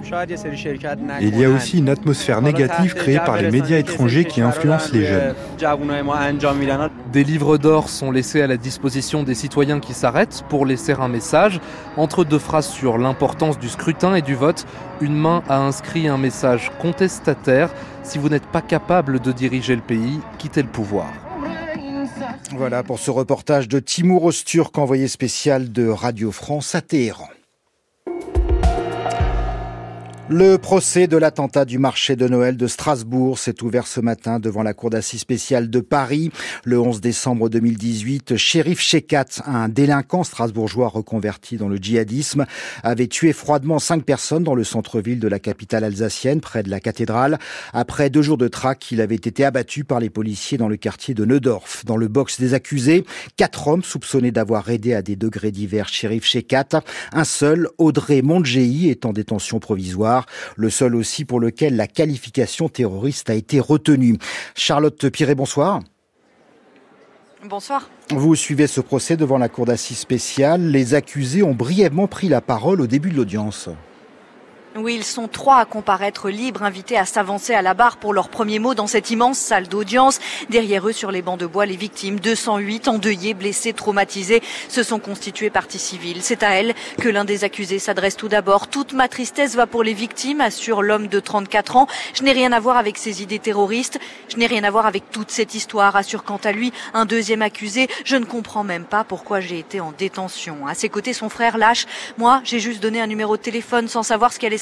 Et 1.21 1.27
il 1.27 1.39
y 1.39 1.45
a 1.45 1.49
aussi 1.49 1.79
une 1.79 1.89
atmosphère 1.89 2.43
négative 2.43 2.95
créée 2.95 3.19
par 3.19 3.37
les 3.37 3.51
médias 3.51 3.79
étrangers 3.79 4.25
qui 4.25 4.41
influencent 4.41 4.91
les 4.93 5.07
jeunes. 5.07 5.35
Des 7.13 7.25
livres 7.25 7.59
d'or 7.59 7.89
sont 7.89 8.11
laissés 8.11 8.43
à 8.43 8.47
la 8.47 8.57
disposition 8.57 9.23
des 9.23 9.35
citoyens 9.35 9.81
qui 9.81 9.95
s'arrêtent 9.95 10.45
pour 10.49 10.67
laisser 10.67 10.93
un 10.93 11.09
message. 11.09 11.61
Entre 11.97 12.25
deux 12.25 12.39
phrases 12.39 12.69
sur 12.69 12.99
l'importance 12.99 13.59
du 13.59 13.69
scrutin 13.69 14.15
et 14.15 14.23
du 14.23 14.35
vote, 14.35 14.67
une 15.01 15.17
main 15.17 15.43
a 15.49 15.59
inscrit 15.59 16.09
un 16.09 16.19
message 16.19 16.71
contestataire. 16.81 17.71
Si 18.03 18.19
vous 18.19 18.29
n'êtes 18.29 18.47
pas 18.47 18.63
capable 18.63 19.21
de 19.21 19.33
diriger 19.33 19.75
le 19.75 19.83
pays, 19.83 20.21
quittez 20.39 20.63
le 20.63 20.69
pouvoir. 20.69 21.09
Voilà 22.57 22.83
pour 22.83 22.99
ce 22.99 23.11
reportage 23.11 23.69
de 23.69 23.79
Timur 23.79 24.25
Osturk, 24.25 24.77
envoyé 24.77 25.09
spécial 25.09 25.73
de 25.73 25.87
Radio 25.89 26.33
France 26.33 26.75
à 26.75 26.81
Téhéran. 26.81 27.29
Le 30.33 30.59
procès 30.59 31.09
de 31.09 31.17
l'attentat 31.17 31.65
du 31.65 31.81
marché 31.81 32.15
de 32.15 32.29
Noël 32.29 32.57
de 32.57 32.69
Strasbourg 32.69 33.37
s'est 33.37 33.65
ouvert 33.65 33.89
ce 33.89 33.99
matin 33.99 34.39
devant 34.39 34.63
la 34.63 34.75
cour 34.75 34.89
d'assises 34.89 35.23
spéciale 35.23 35.69
de 35.69 35.81
Paris. 35.81 36.31
Le 36.63 36.79
11 36.79 37.01
décembre 37.01 37.49
2018, 37.49 38.37
Shérif 38.37 38.79
Shekat, 38.79 39.43
un 39.45 39.69
délinquant 39.69 40.23
strasbourgeois 40.23 40.87
reconverti 40.87 41.57
dans 41.57 41.67
le 41.67 41.79
djihadisme, 41.79 42.47
avait 42.85 43.09
tué 43.09 43.33
froidement 43.33 43.81
cinq 43.81 44.05
personnes 44.05 44.45
dans 44.45 44.55
le 44.55 44.63
centre-ville 44.63 45.19
de 45.19 45.27
la 45.27 45.41
capitale 45.41 45.83
alsacienne, 45.83 46.41
près 46.41 46.63
de 46.63 46.71
la 46.71 46.79
cathédrale. 46.79 47.41
Après 47.73 48.09
deux 48.09 48.23
jours 48.23 48.39
de 48.39 48.47
traque, 48.47 48.93
il 48.93 49.01
avait 49.01 49.17
été 49.17 49.45
abattu 49.45 49.83
par 49.83 49.99
les 49.99 50.11
policiers 50.11 50.59
dans 50.59 50.69
le 50.69 50.77
quartier 50.77 51.13
de 51.13 51.25
Neudorf. 51.25 51.85
Dans 51.87 51.97
le 51.97 52.07
box 52.07 52.39
des 52.39 52.55
accusés, 52.55 53.05
quatre 53.37 53.67
hommes 53.67 53.83
soupçonnés 53.83 54.31
d'avoir 54.31 54.71
aidé 54.71 54.95
à 54.95 55.03
des 55.03 55.17
degrés 55.17 55.51
divers 55.51 55.89
Shérif 55.89 56.25
Shekat. 56.25 56.85
Un 57.13 57.25
seul, 57.25 57.69
Audrey 57.79 58.23
Mondjei, 58.23 58.91
est 58.91 59.05
en 59.05 59.13
détention 59.13 59.59
provisoire 59.59 60.20
le 60.57 60.71
seul 60.71 60.95
aussi 60.95 61.25
pour 61.25 61.41
lequel 61.41 61.77
la 61.77 61.87
qualification 61.87 62.69
terroriste 62.69 63.31
a 63.31 63.35
été 63.35 63.61
retenue. 63.61 64.19
Charlotte 64.55 65.09
Piré, 65.11 65.35
bonsoir. 65.35 65.81
Bonsoir. 67.45 67.89
Vous 68.11 68.35
suivez 68.35 68.67
ce 68.67 68.83
procès 68.83 69.17
devant 69.17 69.39
la 69.39 69.49
cour 69.49 69.65
d'assises 69.65 69.99
spéciale. 69.99 70.71
Les 70.71 70.95
accusés 70.95 71.43
ont 71.43 71.55
brièvement 71.55 72.07
pris 72.07 72.29
la 72.29 72.43
parole 72.43 72.83
au 72.83 72.87
début 72.87 73.11
de 73.11 73.17
l'audience. 73.17 73.71
Oui, 74.77 74.95
ils 74.95 75.05
sont 75.05 75.27
trois 75.27 75.57
à 75.57 75.65
comparaître 75.65 76.31
libres, 76.31 76.63
invités 76.63 76.97
à 76.97 77.05
s'avancer 77.05 77.55
à 77.55 77.61
la 77.61 77.75
barre 77.75 77.97
pour 77.97 78.15
leur 78.15 78.29
premier 78.29 78.61
mot 78.61 78.73
dans 78.73 78.87
cette 78.87 79.11
immense 79.11 79.37
salle 79.37 79.67
d'audience. 79.67 80.21
Derrière 80.49 80.87
eux, 80.87 80.93
sur 80.93 81.11
les 81.11 81.23
bancs 81.23 81.41
de 81.41 81.47
bois, 81.47 81.67
les 81.67 81.75
victimes, 81.75 82.21
208 82.21 82.87
endeuillés, 82.87 83.35
blessés, 83.35 83.73
traumatisés, 83.73 84.45
se 84.69 84.85
sont 84.85 85.01
constituées 85.01 85.51
partie 85.51 85.81
civile. 85.81 86.19
C'est 86.23 86.45
à 86.45 86.51
elles 86.51 86.77
que 87.01 87.09
l'un 87.09 87.25
des 87.25 87.43
accusés 87.43 87.81
s'adresse 87.81 88.17
tout 88.17 88.29
d'abord. 88.29 88.69
Toute 88.69 88.93
ma 88.93 89.09
tristesse 89.09 89.57
va 89.57 89.67
pour 89.67 89.83
les 89.83 89.93
victimes, 89.93 90.41
assure 90.41 90.83
l'homme 90.83 91.09
de 91.09 91.19
34 91.19 91.75
ans. 91.75 91.89
Je 92.15 92.23
n'ai 92.23 92.33
rien 92.33 92.53
à 92.53 92.61
voir 92.61 92.77
avec 92.77 92.97
ces 92.97 93.23
idées 93.23 93.41
terroristes. 93.41 93.99
Je 94.29 94.37
n'ai 94.37 94.47
rien 94.47 94.63
à 94.63 94.71
voir 94.71 94.87
avec 94.87 95.11
toute 95.11 95.33
cette 95.33 95.57
histoire, 95.57 95.97
assure 95.97 96.23
quant 96.23 96.41
à 96.45 96.53
lui 96.53 96.73
un 96.95 97.07
deuxième 97.07 97.43
accusé. 97.43 97.89
Je 98.05 98.15
ne 98.15 98.25
comprends 98.25 98.63
même 98.63 98.85
pas 98.85 99.03
pourquoi 99.03 99.41
j'ai 99.41 99.59
été 99.59 99.81
en 99.81 99.91
détention. 99.91 100.69
À 100.69 100.75
ses 100.75 100.89
côtés, 100.89 101.13
son 101.13 101.29
frère 101.29 101.59
lâche. 101.59 101.87
Moi, 102.19 102.41
j'ai 102.45 102.61
juste 102.61 102.81
donné 102.81 103.01
un 103.01 103.09
numéro 103.09 103.37
de 103.37 103.43
téléphone 103.43 103.89
sans 103.89 104.05
savoir 104.05 104.33
ce 104.33 104.39
qu'elle 104.39 104.60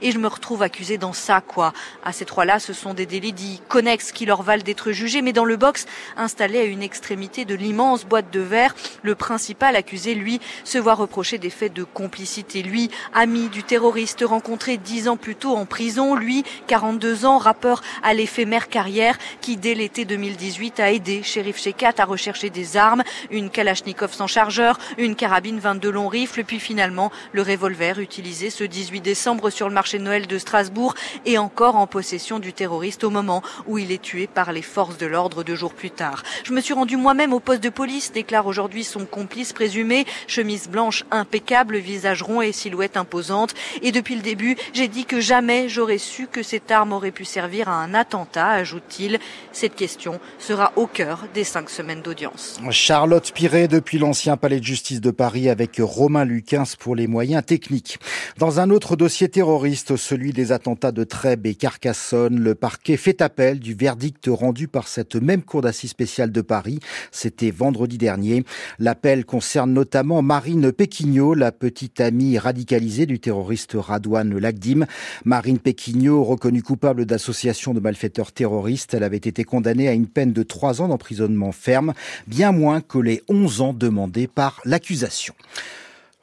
et 0.00 0.12
je 0.12 0.18
me 0.18 0.28
retrouve 0.28 0.62
accusé 0.62 0.98
dans 0.98 1.12
ça, 1.12 1.40
quoi. 1.40 1.72
À 2.04 2.12
ces 2.12 2.24
trois-là, 2.24 2.58
ce 2.58 2.72
sont 2.72 2.94
des 2.94 3.06
délits 3.06 3.32
dits 3.32 3.60
connexes 3.68 4.12
qui 4.12 4.26
leur 4.26 4.42
valent 4.42 4.62
d'être 4.62 4.92
jugés, 4.92 5.22
mais 5.22 5.32
dans 5.32 5.44
le 5.44 5.56
box, 5.56 5.86
installé 6.16 6.58
à 6.58 6.64
une 6.64 6.82
extrémité 6.82 7.44
de 7.44 7.54
l'immense 7.54 8.04
boîte 8.04 8.30
de 8.30 8.40
verre, 8.40 8.74
le 9.02 9.14
principal 9.14 9.76
accusé, 9.76 10.14
lui, 10.14 10.40
se 10.64 10.78
voit 10.78 10.94
reprocher 10.94 11.38
des 11.38 11.50
faits 11.50 11.72
de 11.72 11.84
complicité. 11.84 12.62
Lui, 12.62 12.90
ami 13.14 13.48
du 13.48 13.62
terroriste 13.62 14.24
rencontré 14.26 14.76
dix 14.76 15.08
ans 15.08 15.16
plus 15.16 15.36
tôt 15.36 15.56
en 15.56 15.66
prison, 15.66 16.14
lui, 16.14 16.44
42 16.66 17.24
ans, 17.24 17.38
rappeur 17.38 17.82
à 18.02 18.14
l'éphémère 18.14 18.68
carrière, 18.68 19.18
qui 19.40 19.56
dès 19.56 19.74
l'été 19.74 20.04
2018 20.04 20.80
a 20.80 20.92
aidé 20.92 21.22
Shérif 21.22 21.58
Shekat 21.58 21.94
à 21.98 22.04
rechercher 22.04 22.50
des 22.50 22.76
armes, 22.76 23.02
une 23.30 23.50
Kalachnikov 23.50 24.12
sans 24.12 24.26
chargeur, 24.26 24.78
une 24.98 25.16
carabine 25.16 25.58
22 25.58 25.90
long 25.90 26.08
rifle, 26.08 26.44
puis 26.44 26.60
finalement 26.60 27.10
le 27.32 27.42
revolver 27.42 27.98
utilisé 27.98 28.50
ce 28.50 28.64
18 28.64 29.00
décembre 29.00 29.21
décembre 29.22 29.50
sur 29.50 29.68
le 29.68 29.74
marché 29.74 29.98
de 29.98 30.02
Noël 30.02 30.26
de 30.26 30.36
Strasbourg 30.36 30.96
et 31.26 31.38
encore 31.38 31.76
en 31.76 31.86
possession 31.86 32.40
du 32.40 32.52
terroriste 32.52 33.04
au 33.04 33.10
moment 33.10 33.40
où 33.68 33.78
il 33.78 33.92
est 33.92 34.02
tué 34.02 34.26
par 34.26 34.50
les 34.50 34.62
forces 34.62 34.98
de 34.98 35.06
l'ordre 35.06 35.44
deux 35.44 35.54
jours 35.54 35.74
plus 35.74 35.92
tard. 35.92 36.24
Je 36.42 36.52
me 36.52 36.60
suis 36.60 36.74
rendu 36.74 36.96
moi-même 36.96 37.32
au 37.32 37.38
poste 37.38 37.62
de 37.62 37.68
police, 37.68 38.10
déclare 38.10 38.48
aujourd'hui 38.48 38.82
son 38.82 39.06
complice 39.06 39.52
présumé, 39.52 40.06
chemise 40.26 40.68
blanche 40.68 41.04
impeccable, 41.12 41.76
visage 41.76 42.24
rond 42.24 42.42
et 42.42 42.50
silhouette 42.50 42.96
imposante. 42.96 43.54
Et 43.82 43.92
depuis 43.92 44.16
le 44.16 44.22
début, 44.22 44.56
j'ai 44.72 44.88
dit 44.88 45.04
que 45.04 45.20
jamais 45.20 45.68
j'aurais 45.68 45.98
su 45.98 46.26
que 46.26 46.42
cette 46.42 46.72
arme 46.72 46.92
aurait 46.92 47.12
pu 47.12 47.24
servir 47.24 47.68
à 47.68 47.76
un 47.76 47.94
attentat, 47.94 48.48
ajoute-t-il. 48.48 49.20
Cette 49.52 49.76
question 49.76 50.18
sera 50.40 50.72
au 50.74 50.88
cœur 50.88 51.26
des 51.32 51.44
cinq 51.44 51.70
semaines 51.70 52.02
d'audience. 52.02 52.58
Charlotte 52.70 53.30
Piret 53.32 53.68
depuis 53.68 53.98
l'ancien 53.98 54.36
palais 54.36 54.58
de 54.58 54.64
justice 54.64 55.00
de 55.00 55.12
Paris 55.12 55.48
avec 55.48 55.76
Romain 55.78 56.24
Lucas 56.24 56.74
pour 56.76 56.96
les 56.96 57.06
moyens 57.06 57.46
techniques. 57.46 58.00
Dans 58.38 58.58
un 58.58 58.68
autre 58.70 58.96
dossier 59.12 59.28
terroriste, 59.28 59.96
celui 59.96 60.32
des 60.32 60.52
attentats 60.52 60.90
de 60.90 61.04
Trèbes 61.04 61.44
et 61.44 61.54
Carcassonne, 61.54 62.40
le 62.40 62.54
parquet 62.54 62.96
fait 62.96 63.20
appel 63.20 63.60
du 63.60 63.74
verdict 63.74 64.30
rendu 64.32 64.68
par 64.68 64.88
cette 64.88 65.16
même 65.16 65.42
cour 65.42 65.60
d'assises 65.60 65.90
spéciale 65.90 66.32
de 66.32 66.40
Paris. 66.40 66.80
C'était 67.10 67.50
vendredi 67.50 67.98
dernier. 67.98 68.42
L'appel 68.78 69.26
concerne 69.26 69.74
notamment 69.74 70.22
Marine 70.22 70.72
Péquignot, 70.72 71.34
la 71.34 71.52
petite 71.52 72.00
amie 72.00 72.38
radicalisée 72.38 73.04
du 73.04 73.20
terroriste 73.20 73.72
Radouane 73.74 74.38
Lagdim. 74.38 74.86
Marine 75.26 75.58
Péquignot, 75.58 76.24
reconnue 76.24 76.62
coupable 76.62 77.04
d'association 77.04 77.74
de 77.74 77.80
malfaiteurs 77.80 78.32
terroristes, 78.32 78.94
elle 78.94 79.04
avait 79.04 79.18
été 79.18 79.44
condamnée 79.44 79.88
à 79.88 79.92
une 79.92 80.06
peine 80.06 80.32
de 80.32 80.42
trois 80.42 80.80
ans 80.80 80.88
d'emprisonnement 80.88 81.52
ferme, 81.52 81.92
bien 82.26 82.50
moins 82.50 82.80
que 82.80 82.96
les 82.96 83.22
11 83.28 83.60
ans 83.60 83.72
demandés 83.74 84.26
par 84.26 84.62
l'accusation. 84.64 85.34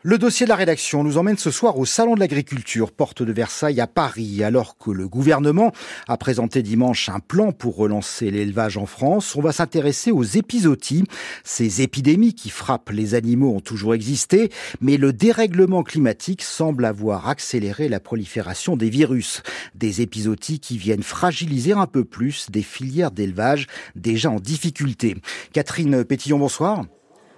Le 0.02 0.18
dossier 0.18 0.46
de 0.46 0.50
la 0.50 0.56
rédaction 0.56 1.04
nous 1.04 1.18
emmène 1.18 1.38
ce 1.38 1.52
soir 1.52 1.78
au 1.78 1.84
Salon 1.84 2.16
de 2.16 2.22
l'Agriculture, 2.22 2.94
porte 2.94 3.22
de 3.22 3.34
Versailles 3.34 3.82
à 3.82 3.88
Paris. 3.88 4.46
Alors 4.46 4.78
que 4.78 4.92
le 4.92 5.10
gouvernement 5.10 5.74
a 6.08 6.16
présenté 6.16 6.64
dimanche 6.64 7.10
un 7.10 7.20
plan 7.20 7.52
pour 7.52 7.76
relancer 7.76 8.32
l'élevage 8.32 8.78
en 8.78 8.86
France, 8.86 9.36
on 9.36 9.42
va 9.42 9.52
s'intéresser 9.52 10.12
aux 10.12 10.24
épizooties. 10.24 11.04
Ces 11.44 11.82
épidémies 11.82 12.34
qui 12.34 12.50
frappent 12.50 12.92
les 12.92 13.14
animaux 13.14 13.54
ont 13.54 13.60
toujours 13.60 13.94
existé, 13.94 14.54
mais 14.80 14.96
le 14.96 15.12
dérèglement 15.12 15.84
climatique 15.84 16.44
semble 16.44 16.86
avoir 16.86 17.28
accéléré 17.28 17.90
la 17.90 18.00
prolifération 18.00 18.78
des 18.78 18.90
virus. 18.90 19.44
Des 19.76 20.00
épizooties 20.00 20.62
qui 20.62 20.78
viennent 20.78 21.04
fragiliser 21.04 21.74
un 21.74 21.88
peu 21.88 22.06
plus 22.06 22.50
des 22.50 22.64
filières 22.64 23.12
d'élevage 23.12 23.68
déjà 23.98 24.32
en 24.32 24.40
difficulté. 24.40 25.18
Catherine 25.52 26.06
Pétillon, 26.06 26.40
bonsoir. 26.40 26.86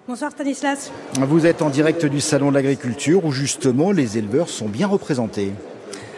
Bonsoir 0.08 0.32
Stanislas. 0.32 0.90
Vous 1.20 1.46
êtes 1.46 1.62
en 1.62 1.70
direct 1.70 2.04
du 2.06 2.20
Salon 2.20 2.48
de 2.48 2.54
l'Agriculture 2.54 3.24
où 3.24 3.30
justement 3.30 3.92
les 3.92 4.18
éleveurs 4.18 4.48
sont 4.48 4.66
bien 4.66 4.88
représentés. 4.88 5.52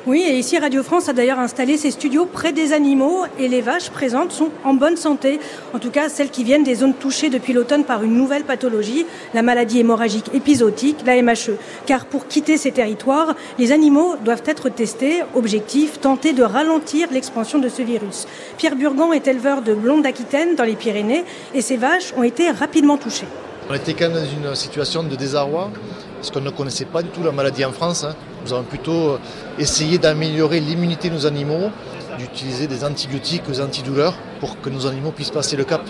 Oui, 0.07 0.25
et 0.27 0.39
ici 0.39 0.59
Radio 0.59 0.83
France 0.83 1.11
a 1.11 1.13
d'ailleurs 1.13 1.39
installé 1.39 1.77
ses 1.77 1.91
studios 1.91 2.25
près 2.25 2.55
des 2.55 2.73
animaux 2.73 3.25
et 3.39 3.47
les 3.47 3.61
vaches 3.61 3.91
présentes 3.91 4.33
sont 4.33 4.49
en 4.65 4.73
bonne 4.73 4.97
santé. 4.97 5.39
En 5.75 5.79
tout 5.79 5.91
cas, 5.91 6.09
celles 6.09 6.31
qui 6.31 6.45
viennent 6.45 6.65
des 6.65 6.77
zones 6.77 6.95
touchées 6.95 7.29
depuis 7.29 7.53
l'automne 7.53 7.85
par 7.85 8.03
une 8.03 8.15
nouvelle 8.15 8.45
pathologie, 8.45 9.05
la 9.35 9.43
maladie 9.43 9.81
hémorragique 9.81 10.31
épisodique, 10.33 11.05
la 11.05 11.21
MHE. 11.21 11.59
Car 11.85 12.07
pour 12.07 12.27
quitter 12.27 12.57
ces 12.57 12.73
territoires, 12.73 13.35
les 13.59 13.71
animaux 13.71 14.15
doivent 14.25 14.45
être 14.47 14.71
testés. 14.71 15.21
Objectif, 15.35 16.01
tenter 16.01 16.33
de 16.33 16.43
ralentir 16.43 17.09
l'expansion 17.13 17.59
de 17.59 17.69
ce 17.69 17.83
virus. 17.83 18.27
Pierre 18.57 18.77
Burgan 18.77 19.13
est 19.13 19.29
éleveur 19.29 19.61
de 19.61 19.75
blondes 19.75 20.05
d'Aquitaine 20.05 20.55
dans 20.55 20.65
les 20.65 20.77
Pyrénées 20.77 21.25
et 21.55 21.61
ses 21.61 21.77
vaches 21.77 22.15
ont 22.17 22.23
été 22.23 22.51
rapidement 22.51 22.97
touchées. 22.97 23.27
On 23.71 23.73
était 23.73 23.95
quand 23.95 24.11
même 24.11 24.23
dans 24.23 24.49
une 24.49 24.55
situation 24.55 25.03
de 25.03 25.17
désarroi, 25.17 25.71
parce 26.17 26.31
qu'on 26.31 26.43
ne 26.43 26.51
connaissait 26.51 26.85
pas 26.85 27.03
du 27.03 27.09
tout 27.09 27.23
la 27.23 27.33
maladie 27.33 27.65
en 27.65 27.73
France. 27.73 28.05
Hein. 28.05 28.15
Nous 28.45 28.53
avons 28.53 28.63
plutôt 28.63 29.13
euh, 29.13 29.19
essayé 29.59 29.97
d'améliorer 29.97 30.61
l'immunité 30.61 31.09
de 31.09 31.15
nos 31.15 31.25
animaux, 31.25 31.71
d'utiliser 32.19 32.67
des 32.67 32.85
antibiotiques, 32.85 33.45
des 33.49 33.63
antidouleurs, 33.63 34.15
pour 34.39 34.61
que 34.61 34.69
nos 34.69 34.87
animaux 34.87 35.13
puissent 35.13 35.31
passer 35.31 35.57
le 35.57 35.65
cap. 35.65 35.81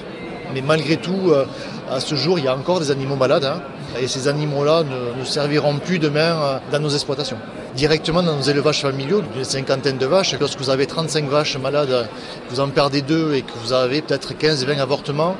Mais 0.52 0.60
malgré 0.60 0.98
tout, 0.98 1.30
euh, 1.30 1.46
à 1.90 1.98
ce 1.98 2.14
jour, 2.14 2.38
il 2.38 2.44
y 2.44 2.48
a 2.48 2.56
encore 2.56 2.78
des 2.78 2.92
animaux 2.92 3.16
malades, 3.16 3.44
hein. 3.44 3.60
et 4.00 4.06
ces 4.06 4.28
animaux-là 4.28 4.84
ne, 5.18 5.24
serviront 5.24 5.78
plus 5.78 5.98
demain 5.98 6.20
euh, 6.20 6.58
dans 6.70 6.78
nos 6.78 6.90
exploitations. 6.90 7.38
Directement 7.74 8.22
dans 8.22 8.36
nos 8.36 8.42
élevages 8.42 8.82
familiaux, 8.82 9.20
d'une 9.20 9.42
cinquantaine 9.42 9.98
de 9.98 10.06
vaches, 10.06 10.36
lorsque 10.38 10.60
vous 10.60 10.70
avez 10.70 10.86
35 10.86 11.24
vaches 11.28 11.56
malades, 11.58 12.08
vous 12.50 12.60
en 12.60 12.68
perdez 12.68 13.02
deux 13.02 13.34
et 13.34 13.42
que 13.42 13.50
vous 13.64 13.72
avez 13.72 14.00
peut-être 14.00 14.32
15-20 14.32 14.78
avortements, 14.78 15.34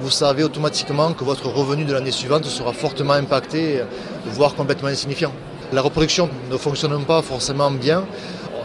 vous 0.00 0.10
savez 0.10 0.44
automatiquement 0.44 1.12
que 1.12 1.24
votre 1.24 1.48
revenu 1.48 1.84
de 1.84 1.92
l'année 1.92 2.10
suivante 2.10 2.44
sera 2.44 2.72
fortement 2.72 3.14
impacté, 3.14 3.82
voire 4.26 4.54
complètement 4.54 4.88
insignifiant. 4.88 5.32
La 5.72 5.82
reproduction 5.82 6.28
ne 6.50 6.56
fonctionne 6.56 7.04
pas 7.04 7.22
forcément 7.22 7.70
bien. 7.70 8.04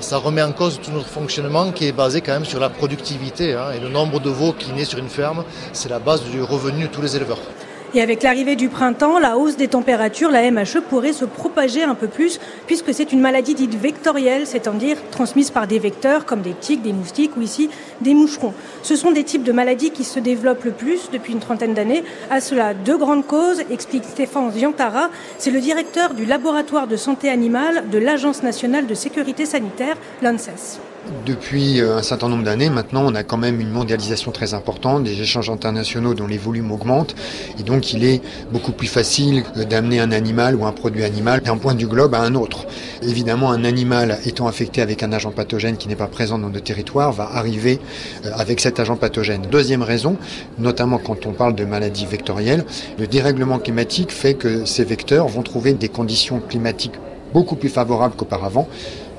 Ça 0.02 0.18
remet 0.18 0.42
en 0.42 0.52
cause 0.52 0.80
tout 0.82 0.92
notre 0.92 1.08
fonctionnement 1.08 1.72
qui 1.72 1.88
est 1.88 1.92
basé 1.92 2.22
quand 2.22 2.34
même 2.34 2.46
sur 2.46 2.60
la 2.60 2.70
productivité. 2.70 3.54
Hein, 3.54 3.72
et 3.76 3.80
le 3.80 3.90
nombre 3.90 4.20
de 4.20 4.30
veaux 4.30 4.54
qui 4.54 4.72
naît 4.72 4.86
sur 4.86 5.00
une 5.00 5.10
ferme, 5.10 5.44
c'est 5.74 5.90
la 5.90 6.00
base 6.00 6.24
du 6.24 6.42
revenu 6.42 6.84
de 6.84 6.88
tous 6.88 7.02
les 7.02 7.16
éleveurs. 7.16 7.40
Et 7.94 8.02
avec 8.02 8.24
l'arrivée 8.24 8.56
du 8.56 8.70
printemps, 8.70 9.20
la 9.20 9.38
hausse 9.38 9.58
des 9.58 9.68
températures, 9.68 10.32
la 10.32 10.50
MHE 10.50 10.80
pourrait 10.90 11.12
se 11.12 11.26
propager 11.26 11.84
un 11.84 11.94
peu 11.94 12.08
plus, 12.08 12.40
puisque 12.66 12.94
c'est 12.94 13.12
une 13.12 13.20
maladie 13.20 13.54
dite 13.54 13.76
vectorielle, 13.76 14.48
c'est-à-dire 14.48 14.96
transmise 15.12 15.52
par 15.52 15.68
des 15.68 15.78
vecteurs 15.78 16.26
comme 16.26 16.42
des 16.42 16.54
tiques, 16.54 16.82
des 16.82 16.94
moustiques 16.94 17.36
ou 17.36 17.42
ici 17.42 17.70
des 18.00 18.14
moucherons. 18.14 18.54
Ce 18.82 18.96
sont 18.96 19.12
des 19.12 19.26
types 19.26 19.44
de 19.44 19.52
maladies 19.52 19.92
qui 19.92 20.06
se 20.06 20.20
développent 20.20 20.64
le 20.64 20.72
plus 20.72 21.10
depuis 21.12 21.34
une 21.34 21.40
trentaine 21.40 21.74
d'années. 21.74 22.06
À 22.30 22.40
cela, 22.40 22.74
deux 22.74 22.98
grandes 22.98 23.28
causes, 23.28 23.62
explique 23.70 24.06
Stéphane 24.06 24.52
Ziantara. 24.54 25.10
C'est 25.38 25.52
le 25.52 25.60
directeur 25.60 26.14
du 26.14 26.26
laboratoire 26.26 26.88
de 26.88 26.96
santé 26.96 27.30
animale 27.30 27.90
de 27.90 27.98
l'Agence 27.98 28.42
nationale 28.42 28.88
de 28.88 28.94
sécurité 28.94 29.46
sanitaire, 29.46 29.98
l'ANSES. 30.22 30.80
Depuis 31.26 31.82
euh, 31.82 31.98
un 31.98 32.04
certain 32.04 32.30
nombre 32.30 32.44
d'années, 32.44 32.70
maintenant, 32.70 33.04
on 33.04 33.16
a 33.16 33.24
quand 33.24 33.38
même 33.38 33.60
une 33.60 33.72
mondialisation 33.72 34.32
très 34.32 34.54
importante, 34.54 35.04
des 35.04 35.20
échanges 35.20 35.50
internationaux 35.50 36.14
dont 36.14 36.28
les 36.28 36.38
volumes 36.38 36.72
augmentent, 36.72 37.16
et 37.60 37.64
donc 37.64 37.92
il 37.94 38.04
est 38.04 38.22
beaucoup 38.52 38.72
plus 38.72 38.88
facile 38.88 39.44
euh, 39.58 39.66
d'amener 39.66 40.00
un 40.00 40.12
animal 40.12 40.56
ou 40.56 40.64
un 40.64 40.72
produit 40.72 41.04
animal 41.04 41.42
d'un 41.42 41.58
point 41.58 41.74
du 41.74 41.88
globe 41.88 42.14
à 42.14 42.20
un 42.20 42.36
autre. 42.36 42.68
Évidemment, 43.02 43.52
un 43.52 43.64
animal 43.64 44.20
étant 44.26 44.46
affecté 44.46 44.80
avec 44.80 45.02
un 45.02 45.12
agent 45.12 45.32
pathogène 45.32 45.76
qui 45.78 45.88
n'est 45.88 45.96
pas 45.96 46.06
présent 46.06 46.38
dans 46.38 46.50
nos 46.50 46.60
territoires 46.60 47.12
va 47.12 47.30
arriver 47.34 47.80
euh, 48.26 48.30
avec 48.36 48.60
cet 48.60 48.80
agent 48.80 48.96
pathogène. 48.96 49.42
Deuxième 49.50 49.82
raison, 49.82 50.18
notamment 50.60 51.00
quand 51.00 51.26
on 51.26 51.32
parle 51.32 51.56
de 51.56 51.66
maladies 51.66 52.06
vectorielles, 52.06 52.64
le 53.00 53.08
dérèglement 53.08 53.58
climatique 53.58 54.12
fait 54.12 54.36
que 54.36 54.66
ces 54.66 54.84
vecteurs 54.84 55.28
vont 55.28 55.42
trouver 55.42 55.74
des 55.74 55.90
conditions 55.90 56.40
climatiques 56.48 57.00
beaucoup 57.34 57.56
plus 57.56 57.70
favorables 57.70 58.16
qu'auparavant 58.16 58.68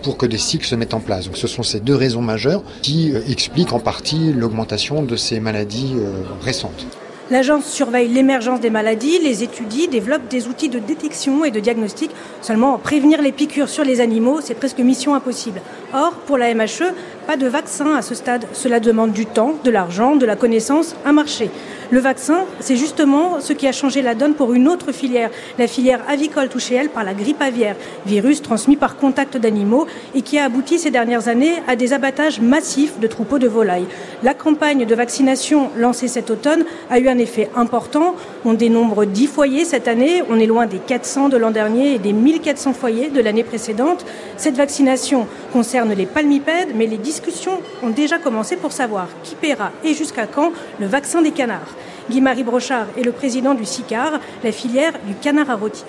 pour 0.03 0.17
que 0.17 0.27
des 0.27 0.39
cycles 0.39 0.67
se 0.67 0.75
mettent 0.75 0.95
en 0.95 1.01
place. 1.01 1.27
Donc 1.27 1.37
ce 1.37 1.47
sont 1.47 1.63
ces 1.63 1.81
deux 1.81 1.95
raisons 1.95 2.23
majeures 2.23 2.63
qui 2.83 3.13
euh, 3.13 3.21
expliquent 3.29 3.73
en 3.73 3.81
partie 3.81 4.33
l'augmentation 4.33 5.03
de 5.03 5.17
ces 5.17 5.41
maladies 5.41 5.95
euh, 5.97 6.23
récentes. 6.43 6.87
L'agence 7.31 7.65
surveille 7.65 8.09
l'émergence 8.09 8.61
des 8.61 8.69
maladies, 8.69 9.19
les 9.21 9.43
étudie, 9.43 9.89
développe 9.89 10.29
des 10.29 10.49
outils 10.49 10.69
de 10.69 10.79
détection 10.79 11.47
et 11.47 11.51
de 11.51 11.61
diagnostic. 11.61 12.11
Seulement, 12.43 12.77
prévenir 12.77 13.23
les 13.23 13.33
piqûres 13.33 13.71
sur 13.71 13.85
les 13.85 14.03
animaux, 14.03 14.41
c'est 14.43 14.53
presque 14.53 14.81
mission 14.81 15.15
impossible. 15.15 15.63
Or, 15.95 16.13
pour 16.27 16.37
la 16.37 16.53
MHE, 16.53 16.93
pas 17.27 17.39
de 17.39 17.47
vaccin 17.47 17.95
à 17.95 18.03
ce 18.03 18.15
stade. 18.15 18.45
Cela 18.53 18.81
demande 18.81 19.13
du 19.13 19.25
temps, 19.25 19.55
de 19.65 19.71
l'argent, 19.71 20.17
de 20.17 20.27
la 20.27 20.37
connaissance, 20.37 20.95
un 21.07 21.13
marché. 21.13 21.49
Le 21.93 22.01
vaccin, 22.01 22.47
c'est 22.59 22.77
justement 22.77 23.43
ce 23.43 23.53
qui 23.53 23.69
a 23.69 23.73
changé 23.73 24.01
la 24.01 24.15
donne 24.15 24.33
pour 24.33 24.55
une 24.55 24.67
autre 24.67 24.93
filière, 24.93 25.29
la 25.59 25.67
filière 25.67 26.01
avicole 26.09 26.49
touchée, 26.49 26.75
elle, 26.75 26.89
par 26.89 27.05
la 27.05 27.13
grippe 27.13 27.43
aviaire, 27.43 27.77
virus 28.07 28.41
transmis 28.41 28.77
par 28.77 28.97
contact 28.97 29.37
d'animaux 29.37 29.87
et 30.15 30.23
qui 30.23 30.39
a 30.39 30.47
abouti 30.47 30.79
ces 30.79 30.91
dernières 30.91 31.29
années 31.29 31.53
à 31.69 31.77
des 31.77 31.93
abattages 31.93 32.41
massifs 32.41 32.99
de 32.99 33.07
troupeaux 33.07 33.39
de 33.39 33.47
volailles. 33.47 33.85
La 34.23 34.33
campagne 34.33 34.87
de 34.87 34.95
vaccination 34.95 35.69
lancée 35.77 36.09
cet 36.09 36.31
automne 36.31 36.65
a 36.89 36.99
eu 36.99 37.09
un 37.09 37.19
effet 37.19 37.51
important. 37.57 38.15
On 38.47 38.55
dénombre 38.55 39.05
10 39.05 39.27
foyers 39.27 39.67
cette 39.67 39.87
année, 39.87 40.23
on 40.31 40.41
est 40.41 40.47
loin 40.47 40.65
des 40.65 40.79
400 40.79 41.29
de 41.29 41.37
l'an 41.37 41.51
dernier 41.51 41.97
et 41.97 41.99
des 41.99 42.15
1400 42.15 42.73
foyers 42.73 43.11
de 43.11 43.21
l'année 43.21 43.45
précédente. 43.45 44.07
Cette 44.39 44.57
vaccination 44.57 45.27
concerne 45.53 45.93
les 45.93 46.07
palmipèdes, 46.07 46.75
mais 46.75 46.87
les 46.87 46.97
discussions 46.97 47.61
ont 47.83 47.91
déjà 47.91 48.17
commencé 48.17 48.57
pour 48.57 48.73
savoir 48.73 49.09
qui 49.25 49.35
paiera 49.35 49.73
et 49.85 49.93
jusqu'à 49.93 50.27
quand 50.27 50.53
le 50.81 50.87
vaccin 50.87 51.21
des 51.21 51.33
canards. 51.33 51.77
Guy-Marie 52.13 52.45
Brochard 52.45 52.89
est 52.99 53.03
le 53.03 53.13
président 53.13 53.55
du 53.55 53.65
SICAR, 53.65 54.21
la 54.45 54.53
filière 54.53 54.93
du 55.07 55.15
canard 55.15 55.49
à 55.49 55.55
rôtir. 55.55 55.87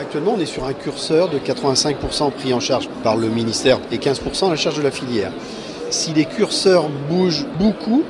Actuellement, 0.00 0.32
on 0.38 0.40
est 0.40 0.46
sur 0.46 0.64
un 0.64 0.72
curseur 0.72 1.28
de 1.28 1.38
85% 1.38 2.30
pris 2.30 2.54
en 2.54 2.60
charge 2.60 2.88
par 3.04 3.16
le 3.16 3.28
ministère 3.28 3.78
et 3.92 3.98
15% 3.98 4.46
à 4.46 4.50
la 4.50 4.56
charge 4.56 4.78
de 4.78 4.82
la 4.82 4.90
filière. 4.90 5.30
Si 5.90 6.14
les 6.14 6.24
curseurs 6.24 6.88
bougent 7.10 7.44
beaucoup, 7.58 8.02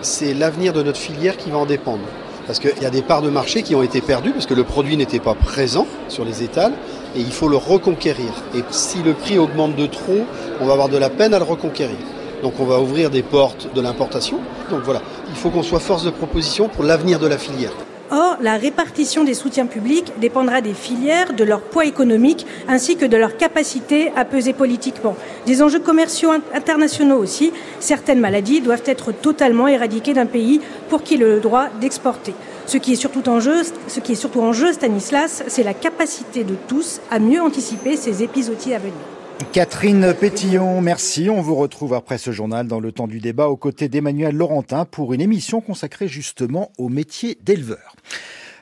c'est 0.00 0.34
l'avenir 0.34 0.72
de 0.72 0.82
notre 0.82 0.98
filière 0.98 1.36
qui 1.36 1.52
va 1.52 1.58
en 1.58 1.66
dépendre. 1.66 2.02
Parce 2.48 2.58
qu'il 2.58 2.82
y 2.82 2.86
a 2.86 2.90
des 2.90 3.02
parts 3.02 3.22
de 3.22 3.30
marché 3.30 3.62
qui 3.62 3.76
ont 3.76 3.82
été 3.84 4.00
perdues 4.00 4.32
parce 4.32 4.46
que 4.46 4.54
le 4.54 4.64
produit 4.64 4.96
n'était 4.96 5.20
pas 5.20 5.34
présent 5.34 5.86
sur 6.08 6.24
les 6.24 6.42
étals 6.42 6.72
et 7.14 7.20
il 7.20 7.32
faut 7.32 7.48
le 7.48 7.56
reconquérir. 7.56 8.32
Et 8.56 8.64
si 8.70 9.04
le 9.04 9.14
prix 9.14 9.38
augmente 9.38 9.76
de 9.76 9.86
trop, 9.86 10.26
on 10.60 10.66
va 10.66 10.72
avoir 10.72 10.88
de 10.88 10.98
la 10.98 11.10
peine 11.10 11.32
à 11.32 11.38
le 11.38 11.44
reconquérir. 11.44 11.96
Donc 12.44 12.60
on 12.60 12.66
va 12.66 12.78
ouvrir 12.78 13.08
des 13.08 13.22
portes 13.22 13.74
de 13.74 13.80
l'importation. 13.80 14.38
Donc 14.70 14.82
voilà, 14.84 15.00
il 15.30 15.34
faut 15.34 15.48
qu'on 15.48 15.62
soit 15.62 15.80
force 15.80 16.04
de 16.04 16.10
proposition 16.10 16.68
pour 16.68 16.84
l'avenir 16.84 17.18
de 17.18 17.26
la 17.26 17.38
filière. 17.38 17.72
Or, 18.10 18.36
la 18.42 18.58
répartition 18.58 19.24
des 19.24 19.32
soutiens 19.32 19.64
publics 19.64 20.12
dépendra 20.20 20.60
des 20.60 20.74
filières, 20.74 21.32
de 21.32 21.42
leur 21.42 21.62
poids 21.62 21.86
économique, 21.86 22.44
ainsi 22.68 22.96
que 22.96 23.06
de 23.06 23.16
leur 23.16 23.38
capacité 23.38 24.12
à 24.14 24.26
peser 24.26 24.52
politiquement. 24.52 25.16
Des 25.46 25.62
enjeux 25.62 25.78
commerciaux 25.78 26.32
internationaux 26.54 27.16
aussi. 27.16 27.50
Certaines 27.80 28.20
maladies 28.20 28.60
doivent 28.60 28.82
être 28.84 29.12
totalement 29.12 29.66
éradiquées 29.66 30.12
d'un 30.12 30.26
pays 30.26 30.60
pour 30.90 31.02
qu'il 31.02 31.22
ait 31.22 31.36
le 31.36 31.40
droit 31.40 31.68
d'exporter. 31.80 32.34
Ce 32.66 32.76
qui 32.76 32.92
est 32.92 32.96
surtout 32.96 33.26
en 33.26 33.40
jeu, 33.40 34.72
Stanislas, 34.72 35.44
c'est 35.46 35.62
la 35.62 35.74
capacité 35.74 36.44
de 36.44 36.56
tous 36.68 37.00
à 37.10 37.18
mieux 37.18 37.40
anticiper 37.40 37.96
ces 37.96 38.22
épisodies 38.22 38.74
à 38.74 38.78
venir. 38.78 39.13
Catherine 39.52 40.14
Pétillon, 40.14 40.80
merci. 40.80 41.28
On 41.28 41.40
vous 41.40 41.56
retrouve 41.56 41.94
après 41.94 42.18
ce 42.18 42.30
journal 42.30 42.66
dans 42.66 42.80
le 42.80 42.92
temps 42.92 43.06
du 43.06 43.20
débat 43.20 43.48
aux 43.48 43.56
côtés 43.56 43.88
d'Emmanuel 43.88 44.34
Laurentin 44.34 44.84
pour 44.84 45.12
une 45.12 45.20
émission 45.20 45.60
consacrée 45.60 46.08
justement 46.08 46.70
au 46.78 46.88
métier 46.88 47.38
d'éleveur. 47.42 47.96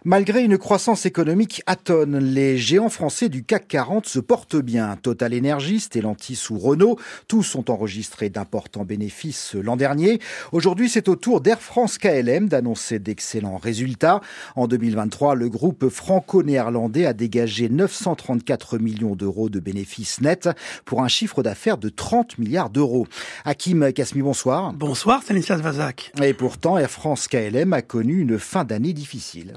Malgré 0.04 0.42
une 0.42 0.58
croissance 0.58 1.06
économique 1.06 1.62
atone, 1.66 2.18
les 2.18 2.58
géants 2.58 2.88
français 2.88 3.28
du 3.28 3.44
CAC 3.44 3.68
40 3.68 4.04
se 4.04 4.18
portent 4.18 4.56
bien. 4.56 4.96
Total 5.00 5.32
Energy, 5.32 5.78
Stellantis 5.78 6.46
ou 6.50 6.58
Renault, 6.58 6.98
tous 7.28 7.54
ont 7.54 7.64
enregistré 7.68 8.28
d'importants 8.28 8.84
bénéfices 8.84 9.54
l'an 9.54 9.76
dernier. 9.76 10.18
Aujourd'hui, 10.50 10.88
c'est 10.88 11.08
au 11.08 11.14
tour 11.14 11.40
d'Air 11.40 11.62
France 11.62 11.98
KLM 11.98 12.48
d'annoncer 12.48 12.98
d'excellents 12.98 13.58
résultats. 13.58 14.20
En 14.56 14.66
2023, 14.66 15.36
le 15.36 15.48
groupe 15.48 15.88
franco-néerlandais 15.88 17.06
a 17.06 17.12
dégagé 17.12 17.68
934 17.68 18.78
millions 18.78 19.14
d'euros 19.14 19.50
de 19.50 19.60
bénéfices 19.60 20.20
nets 20.20 20.48
pour 20.84 21.04
un 21.04 21.08
chiffre 21.08 21.44
d'affaires 21.44 21.78
de 21.78 21.90
30 21.90 22.38
milliards 22.38 22.70
d'euros. 22.70 23.06
Hakim 23.44 23.92
Kasmi, 23.92 24.22
bonsoir. 24.22 24.72
Bonsoir, 24.72 25.22
Stanislas 25.22 25.60
Vazak. 25.60 26.10
Et 26.20 26.34
pourtant, 26.34 26.76
Air 26.76 26.90
France 26.90 27.28
KLM 27.28 27.72
a 27.72 27.82
connu 27.82 28.18
une 28.18 28.40
fin 28.40 28.64
d'année 28.64 28.94
difficile. 28.94 29.54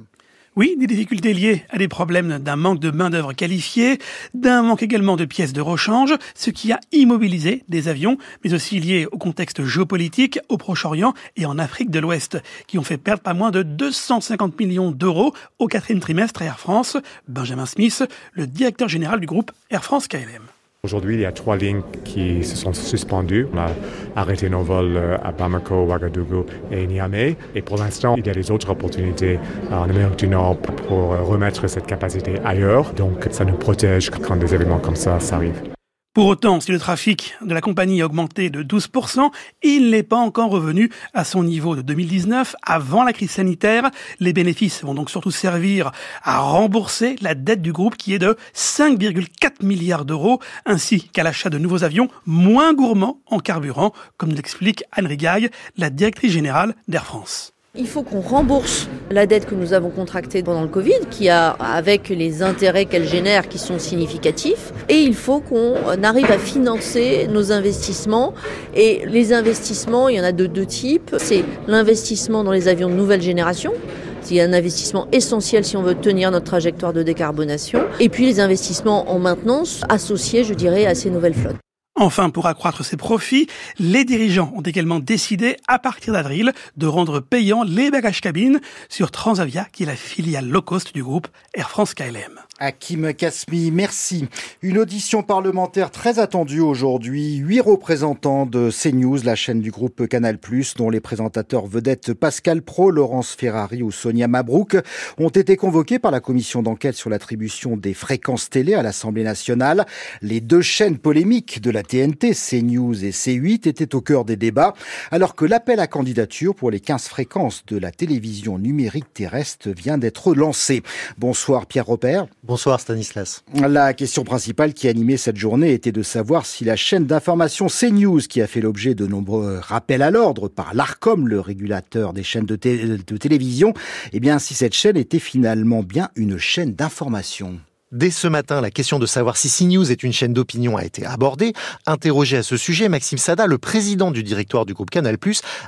Oui, 0.58 0.78
des 0.78 0.88
difficultés 0.88 1.34
liées 1.34 1.66
à 1.70 1.78
des 1.78 1.90
problèmes 1.90 2.40
d'un 2.40 2.56
manque 2.56 2.80
de 2.80 2.90
main-d'œuvre 2.90 3.34
qualifiée, 3.34 4.00
d'un 4.34 4.62
manque 4.62 4.84
également 4.84 5.18
de 5.18 5.26
pièces 5.26 5.52
de 5.52 5.60
rechange, 5.60 6.16
ce 6.34 6.50
qui 6.50 6.72
a 6.72 6.80
immobilisé 6.94 7.64
des 7.68 7.90
avions, 7.90 8.18
mais 8.42 8.54
aussi 8.54 8.80
lié 8.80 9.06
au 9.12 9.18
contexte 9.18 9.66
géopolitique 9.66 10.40
au 10.48 10.56
Proche-Orient 10.56 11.14
et 11.36 11.46
en 11.46 11.60
Afrique 11.60 11.92
de 11.92 12.00
l'Ouest, 12.00 12.38
qui 12.68 12.80
ont 12.80 12.84
fait 12.84 12.98
perdre 12.98 13.22
pas 13.22 13.34
moins 13.34 13.52
de 13.52 13.64
250 13.64 14.58
millions 14.58 14.92
d'euros 14.92 15.34
au 15.60 15.68
quatrième 15.68 16.00
trimestre 16.00 16.42
Air 16.42 16.58
France. 16.58 16.96
Benjamin 17.28 17.66
Smith, 17.66 18.06
le 18.32 18.48
directeur 18.48 18.88
général 18.88 19.20
du 19.20 19.26
groupe 19.26 19.52
Air 19.72 19.84
France 19.84 20.08
KLM. 20.08 20.55
Aujourd'hui, 20.86 21.16
il 21.16 21.22
y 21.22 21.26
a 21.26 21.32
trois 21.32 21.58
lignes 21.58 21.82
qui 22.04 22.44
se 22.44 22.56
sont 22.56 22.72
suspendues. 22.72 23.48
On 23.52 23.58
a 23.58 23.70
arrêté 24.16 24.50
nos 24.50 24.62
vols 24.62 24.96
euh, 24.96 25.18
à 25.24 25.32
Bamako, 25.32 25.86
Ouagadougou 25.86 26.46
et 26.72 26.86
Niamey. 26.86 27.38
Et 27.56 27.64
pour 27.64 27.78
l'instant, 27.78 28.14
il 28.18 28.28
y 28.28 28.30
a 28.30 28.34
des 28.34 28.52
autres 28.52 28.70
opportunités 28.70 29.40
en 29.72 29.90
Amérique 29.90 30.20
du 30.20 30.28
Nord 30.28 30.58
pour 30.58 31.14
euh, 31.14 31.24
remettre 31.24 31.68
cette 31.68 31.88
capacité 31.88 32.36
ailleurs. 32.46 32.94
Donc, 32.94 33.26
ça 33.32 33.46
nous 33.46 33.56
protège 33.56 34.12
quand 34.12 34.36
des 34.36 34.54
événements 34.54 34.78
comme 34.78 34.96
ça 34.96 35.20
s'arrivent. 35.20 35.75
Pour 36.16 36.28
autant, 36.28 36.62
si 36.62 36.72
le 36.72 36.80
trafic 36.80 37.36
de 37.42 37.54
la 37.54 37.60
compagnie 37.60 38.02
a 38.02 38.06
augmenté 38.06 38.50
de 38.50 38.64
12%, 38.64 39.32
il 39.64 39.90
n'est 39.90 40.02
pas 40.02 40.16
encore 40.16 40.50
revenu 40.50 40.90
à 41.14 41.26
son 41.26 41.44
niveau 41.44 41.76
de 41.76 41.82
2019 41.82 42.56
avant 42.64 43.04
la 43.04 43.12
crise 43.12 43.32
sanitaire. 43.32 43.92
Les 44.22 44.32
bénéfices 44.32 44.82
vont 44.86 44.94
donc 44.94 45.10
surtout 45.10 45.30
servir 45.30 45.92
à 46.24 46.40
rembourser 46.40 47.18
la 47.20 47.36
dette 47.36 47.62
du 47.62 47.74
groupe 47.74 47.98
qui 47.98 48.14
est 48.14 48.20
de 48.20 48.38
5,4 48.56 49.66
milliards 49.66 50.06
d'euros, 50.06 50.40
ainsi 50.66 51.02
qu'à 51.02 51.24
l'achat 51.24 51.50
de 51.50 51.58
nouveaux 51.58 51.84
avions 51.84 52.08
moins 52.26 52.74
gourmands 52.74 53.20
en 53.26 53.40
carburant, 53.40 53.92
comme 54.16 54.32
l'explique 54.32 54.86
Anne 54.94 55.08
Rigaille, 55.08 55.50
la 55.76 55.90
directrice 55.90 56.32
générale 56.32 56.76
d'Air 56.88 57.06
France. 57.06 57.55
Il 57.78 57.88
faut 57.88 58.04
qu'on 58.04 58.22
rembourse 58.22 58.88
la 59.12 59.26
dette 59.26 59.46
que 59.46 59.56
nous 59.56 59.74
avons 59.74 59.90
contractée 59.90 60.44
pendant 60.44 60.62
le 60.62 60.70
Covid, 60.70 61.00
qui 61.12 61.30
a, 61.30 61.50
avec 61.50 62.08
les 62.08 62.42
intérêts 62.42 62.86
qu'elle 62.86 63.06
génère, 63.06 63.50
qui 63.50 63.58
sont 63.58 63.80
significatifs. 63.80 64.72
Et 64.88 65.02
il 65.02 65.14
faut 65.14 65.42
qu'on 65.42 65.76
arrive 66.04 66.32
à 66.32 66.38
financer 66.38 67.28
nos 67.30 67.52
investissements. 67.52 68.34
Et 68.76 69.04
les 69.06 69.34
investissements, 69.34 70.08
il 70.08 70.16
y 70.16 70.20
en 70.22 70.24
a 70.24 70.32
de 70.32 70.46
deux 70.46 70.66
types. 70.66 71.16
C'est 71.18 71.44
l'investissement 71.68 72.46
dans 72.46 72.52
les 72.52 72.70
avions 72.70 72.90
de 72.90 72.96
nouvelle 72.96 73.22
génération, 73.22 73.74
c'est 74.22 74.42
un 74.42 74.54
investissement 74.54 75.08
essentiel 75.12 75.64
si 75.66 75.78
on 75.78 75.84
veut 75.84 75.94
tenir 75.94 76.32
notre 76.32 76.46
trajectoire 76.46 76.94
de 76.94 77.04
décarbonation. 77.04 77.82
Et 78.00 78.10
puis 78.10 78.26
les 78.26 78.40
investissements 78.40 79.12
en 79.12 79.20
maintenance 79.20 79.82
associés, 79.88 80.44
je 80.44 80.54
dirais, 80.54 80.86
à 80.88 80.96
ces 80.96 81.12
nouvelles 81.12 81.36
flottes. 81.36 81.65
Enfin, 81.98 82.30
pour 82.30 82.46
accroître 82.46 82.84
ses 82.84 82.98
profits, 82.98 83.48
les 83.80 84.04
dirigeants 84.04 84.52
ont 84.54 84.62
également 84.62 85.00
décidé, 85.00 85.56
à 85.70 85.80
partir 85.80 86.12
d'avril, 86.12 86.52
de 86.76 86.88
rendre 86.88 87.22
payants 87.22 87.64
les 87.64 87.90
bagages 87.90 88.20
cabines 88.20 88.60
sur 88.90 89.12
Transavia, 89.12 89.66
qui 89.72 89.84
est 89.84 89.86
la 89.86 89.96
filiale 89.96 90.50
low 90.50 90.62
cost 90.62 90.94
du 90.94 91.02
groupe 91.02 91.30
Air 91.54 91.70
France 91.70 91.94
KLM. 91.94 92.42
Hakim 92.58 93.14
Kasmi, 93.14 93.70
merci. 93.70 94.30
Une 94.62 94.78
audition 94.78 95.24
parlementaire 95.24 95.92
très 95.92 96.20
attendue 96.20 96.62
aujourd'hui. 96.62 97.36
Huit 97.36 97.60
représentants 97.60 98.46
de 98.46 98.70
CNews, 98.72 99.18
la 99.26 99.36
chaîne 99.36 99.60
du 99.60 99.72
groupe 99.72 100.08
Canal+, 100.08 100.40
dont 100.78 100.90
les 100.90 101.02
présentateurs 101.02 101.68
vedettes 101.68 102.14
Pascal 102.14 102.62
Pro, 102.62 102.92
Laurence 102.92 103.34
Ferrari 103.34 103.84
ou 103.84 103.92
Sonia 103.92 104.30
Mabrouk, 104.30 104.78
ont 105.18 105.28
été 105.28 105.58
convoqués 105.58 106.00
par 106.00 106.12
la 106.12 106.22
commission 106.22 106.64
d'enquête 106.64 106.96
sur 106.96 107.10
l'attribution 107.10 107.76
des 107.76 107.94
fréquences 107.94 108.50
télé 108.50 108.74
à 108.74 108.84
l'Assemblée 108.84 109.24
nationale. 109.24 109.86
Les 110.22 110.40
deux 110.40 110.62
chaînes 110.62 110.98
polémiques 110.98 111.62
de 111.62 111.72
la 111.72 111.84
TNT, 111.84 112.32
CNews 112.34 113.04
et 113.04 113.12
C8, 113.12 113.68
étaient 113.68 113.94
au 113.96 114.00
cœur 114.00 114.24
des 114.24 114.38
débats, 114.38 114.76
alors 115.12 115.36
que 115.36 115.44
l'appel 115.44 115.82
à 115.82 115.88
candidature 115.88 116.56
pour 116.56 116.72
les 116.72 116.80
15 116.80 117.10
fréquences 117.10 117.66
de 117.66 117.78
la 117.78 117.92
télévision 117.92 118.58
numérique 118.58 119.14
terrestre 119.14 119.72
vient 119.72 119.98
d'être 119.98 120.34
lancé. 120.34 120.84
Bonsoir 121.18 121.66
Pierre 121.66 121.88
Robert. 121.88 122.28
Bonsoir 122.48 122.80
Stanislas. 122.80 123.44
La 123.56 123.96
question 123.96 124.24
principale 124.24 124.76
qui 124.76 124.88
animait 124.88 125.18
cette 125.18 125.36
journée 125.36 125.74
était 125.74 125.92
de 125.92 126.04
savoir 126.04 126.46
si 126.46 126.64
la 126.64 126.76
chaîne 126.76 127.08
d'information 127.08 127.66
CNews, 127.66 128.20
qui 128.20 128.40
a 128.40 128.46
fait 128.46 128.62
l'objet 128.62 128.94
de 128.94 129.08
nombreux 129.08 129.58
rappels 129.64 130.04
à 130.04 130.12
l'ordre 130.12 130.48
par 130.48 130.76
l'ARCOM, 130.76 131.28
le 131.28 131.40
régulateur 131.40 132.14
des 132.14 132.22
chaînes 132.22 132.46
de, 132.46 132.56
de 132.56 133.18
télévision, 133.18 133.74
eh 134.14 134.20
bien 134.20 134.38
si 134.38 134.54
cette 134.54 134.76
chaîne 134.76 134.96
était 134.96 135.18
finalement 135.18 135.82
bien 135.82 136.10
une 136.16 136.38
chaîne 136.38 136.76
d'information. 136.76 137.60
Dès 137.92 138.12
ce 138.12 138.28
matin, 138.28 138.62
la 138.62 138.70
question 138.70 139.00
de 139.00 139.08
savoir 139.08 139.38
si 139.38 139.50
CNews 139.50 139.92
est 139.92 140.04
une 140.04 140.14
chaîne 140.14 140.34
d'opinion 140.34 140.78
a 140.78 140.86
été 140.86 141.04
abordée. 141.04 141.54
Interrogé 141.88 142.38
à 142.38 142.44
ce 142.44 142.58
sujet, 142.58 142.90
Maxime 142.90 143.18
Sada, 143.18 143.48
le 143.48 143.58
président 143.58 144.12
du 144.12 144.22
directoire 144.22 144.68
du 144.68 144.76
groupe 144.76 144.92
Canal+, 144.92 145.18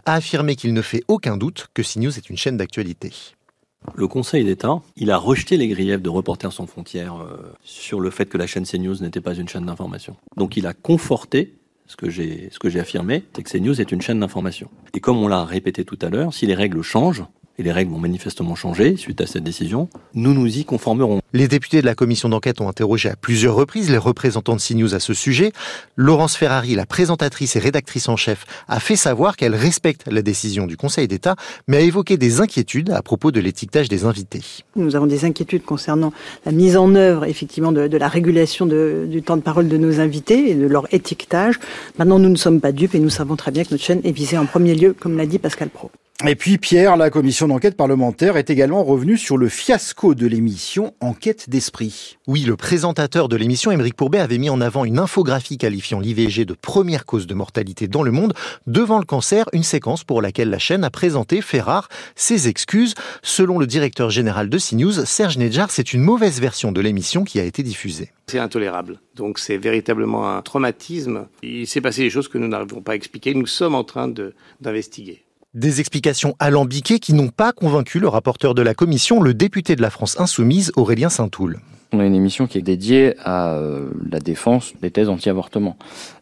a 0.05 0.13
affirmé 0.13 0.55
qu'il 0.55 0.73
ne 0.75 0.81
fait 0.83 1.03
aucun 1.07 1.37
doute 1.37 1.69
que 1.73 1.81
CNews 1.81 2.17
est 2.17 2.29
une 2.29 2.37
chaîne 2.37 2.57
d'actualité. 2.57 3.13
Le 3.95 4.08
Conseil 4.08 4.43
d'État, 4.43 4.82
il 4.95 5.12
a 5.12 5.17
rejeté 5.17 5.58
les 5.58 5.67
griefs 5.67 6.02
de 6.02 6.10
Reporters 6.10 6.52
sans 6.52 6.67
frontières 6.67 7.21
euh, 7.21 7.54
sur 7.63 8.00
le 8.00 8.10
fait 8.10 8.26
que 8.26 8.38
la 8.38 8.45
chaîne 8.45 8.65
CNews 8.65 9.02
n'était 9.02 9.21
pas 9.21 9.34
une 9.34 9.47
chaîne 9.47 9.65
d'information. 9.65 10.15
Donc 10.36 10.58
il 10.58 10.67
a 10.67 10.73
conforté 10.73 11.56
ce 11.88 11.95
que 11.95 12.10
j'ai 12.10 12.50
ce 12.52 12.60
que 12.60 12.69
j'ai 12.69 12.80
affirmé, 12.80 13.23
c'est 13.34 13.43
que 13.43 13.50
CNews 13.50 13.80
est 13.80 13.91
une 13.91 14.02
chaîne 14.02 14.19
d'information. 14.19 14.69
Et 14.93 15.00
comme 15.00 15.17
on 15.17 15.28
l'a 15.28 15.45
répété 15.45 15.86
tout 15.86 15.97
à 16.02 16.10
l'heure, 16.10 16.34
si 16.34 16.45
les 16.45 16.54
règles 16.54 16.82
changent, 16.82 17.23
et 17.57 17.63
les 17.63 17.71
règles 17.71 17.91
vont 17.91 17.99
manifestement 17.99 18.55
changer 18.55 18.97
suite 18.97 19.21
à 19.21 19.25
cette 19.25 19.43
décision, 19.43 19.89
nous 20.13 20.33
nous 20.33 20.57
y 20.57 20.65
conformerons. 20.65 21.21
Les 21.33 21.47
députés 21.47 21.81
de 21.81 21.85
la 21.85 21.95
commission 21.95 22.29
d'enquête 22.29 22.61
ont 22.61 22.69
interrogé 22.69 23.09
à 23.09 23.15
plusieurs 23.15 23.55
reprises 23.55 23.89
les 23.89 23.97
représentants 23.97 24.55
de 24.55 24.61
CNews 24.61 24.93
à 24.93 24.99
ce 24.99 25.13
sujet. 25.13 25.51
Laurence 25.95 26.35
Ferrari, 26.35 26.75
la 26.75 26.85
présentatrice 26.85 27.55
et 27.55 27.59
rédactrice 27.59 28.09
en 28.09 28.15
chef, 28.15 28.45
a 28.67 28.79
fait 28.79 28.95
savoir 28.95 29.35
qu'elle 29.35 29.55
respecte 29.55 30.03
la 30.07 30.21
décision 30.21 30.67
du 30.67 30.77
Conseil 30.77 31.07
d'État, 31.07 31.35
mais 31.67 31.77
a 31.77 31.81
évoqué 31.81 32.17
des 32.17 32.41
inquiétudes 32.41 32.91
à 32.91 33.01
propos 33.01 33.31
de 33.31 33.39
l'étiquetage 33.39 33.89
des 33.89 34.05
invités. 34.05 34.41
Nous 34.75 34.95
avons 34.95 35.07
des 35.07 35.25
inquiétudes 35.25 35.63
concernant 35.63 36.13
la 36.45 36.51
mise 36.51 36.77
en 36.77 36.93
œuvre, 36.95 37.25
effectivement, 37.25 37.71
de, 37.71 37.87
de 37.87 37.97
la 37.97 38.07
régulation 38.07 38.65
de, 38.65 39.07
du 39.09 39.21
temps 39.23 39.37
de 39.37 39.41
parole 39.41 39.67
de 39.67 39.77
nos 39.77 39.99
invités 39.99 40.51
et 40.51 40.55
de 40.55 40.67
leur 40.67 40.91
étiquetage. 40.93 41.59
Maintenant, 41.97 42.19
nous 42.19 42.29
ne 42.29 42.35
sommes 42.35 42.61
pas 42.61 42.71
dupes 42.71 42.95
et 42.95 42.99
nous 42.99 43.09
savons 43.09 43.35
très 43.35 43.51
bien 43.51 43.63
que 43.63 43.71
notre 43.71 43.83
chaîne 43.83 44.01
est 44.03 44.11
visée 44.11 44.37
en 44.37 44.45
premier 44.45 44.75
lieu, 44.75 44.93
comme 44.93 45.17
l'a 45.17 45.25
dit 45.25 45.39
Pascal 45.39 45.69
Pro. 45.69 45.91
Et 46.25 46.34
puis 46.34 46.58
Pierre, 46.58 46.97
la 46.97 47.12
commission 47.12 47.47
d'enquête 47.47 47.77
parlementaire 47.77 48.38
est 48.38 48.49
également 48.49 48.84
revenue 48.84 49.17
sur 49.17 49.38
le 49.38 49.49
fiasco 49.49 50.15
de 50.15 50.25
l'émission 50.25 50.95
Enquête 50.99 51.47
d'esprit. 51.47 52.17
Oui, 52.25 52.41
le 52.41 52.56
présentateur 52.56 53.30
de 53.30 53.36
l'émission, 53.36 53.69
Émeric 53.69 53.93
Pourbet, 53.93 54.17
avait 54.17 54.39
mis 54.39 54.49
en 54.49 54.60
avant 54.60 54.84
une 54.84 54.97
infographie 54.97 55.60
qualifiant 55.60 55.99
l'IVG 55.99 56.45
de 56.45 56.56
première 56.56 57.06
cause 57.06 57.27
de 57.27 57.36
mortalité 57.36 57.88
dans 57.88 58.01
le 58.01 58.10
monde 58.10 58.34
devant 58.65 58.97
le 58.97 59.06
cancer, 59.06 59.45
une 59.53 59.62
séquence 59.62 60.03
pour 60.03 60.23
laquelle 60.23 60.49
la 60.49 60.58
chaîne 60.58 60.84
a 60.84 60.89
présenté, 60.89 61.39
fait 61.41 61.62
rare, 61.62 61.88
ses 62.15 62.47
excuses. 62.47 62.95
Selon 63.21 63.60
le 63.60 63.67
directeur 63.67 64.10
général 64.10 64.49
de 64.49 64.58
CNews, 64.58 65.06
Serge 65.06 65.38
Nedjar, 65.38 65.69
c'est 65.69 65.93
une 65.93 66.01
mauvaise 66.01 66.41
version 66.41 66.71
de 66.71 66.82
l'émission 66.82 67.25
qui 67.25 67.39
a 67.39 67.43
été 67.43 67.62
diffusée. 67.62 68.10
C'est 68.25 68.39
intolérable. 68.39 68.99
Donc 69.13 69.38
c'est 69.38 69.58
véritablement 69.58 70.36
un 70.36 70.41
traumatisme. 70.41 71.27
Il 71.43 71.67
s'est 71.67 71.80
passé 71.80 72.01
des 72.01 72.10
choses 72.10 72.27
que 72.27 72.39
nous 72.39 72.47
n'arrivons 72.47 72.82
pas 72.82 72.93
à 72.93 72.95
expliquer. 72.95 73.36
Nous 73.36 73.45
sommes 73.45 73.75
en 73.75 73.84
train 73.84 74.12
d'investiguer. 74.62 75.26
Des 75.53 75.79
explications 75.79 76.36
alambiquées 76.39 76.99
qui 76.99 77.13
n'ont 77.13 77.29
pas 77.29 77.53
convaincu 77.53 78.01
le 78.01 78.10
rapporteur 78.10 78.53
de 78.53 78.62
la 78.62 78.73
commission, 78.73 79.21
le 79.21 79.33
député 79.33 79.77
de 79.77 79.81
la 79.81 79.89
France 79.89 80.19
Insoumise, 80.19 80.73
Aurélien 80.75 81.07
Saint-Toul. 81.07 81.62
On 81.93 82.01
a 82.01 82.05
une 82.05 82.15
émission 82.15 82.47
qui 82.47 82.57
est 82.57 82.62
dédiée 82.62 83.15
à 83.23 83.53
euh, 83.53 83.89
la 84.12 84.19
défense 84.19 84.73
des 84.81 84.91
thèses 84.91 85.07
anti-avortement. 85.07 85.77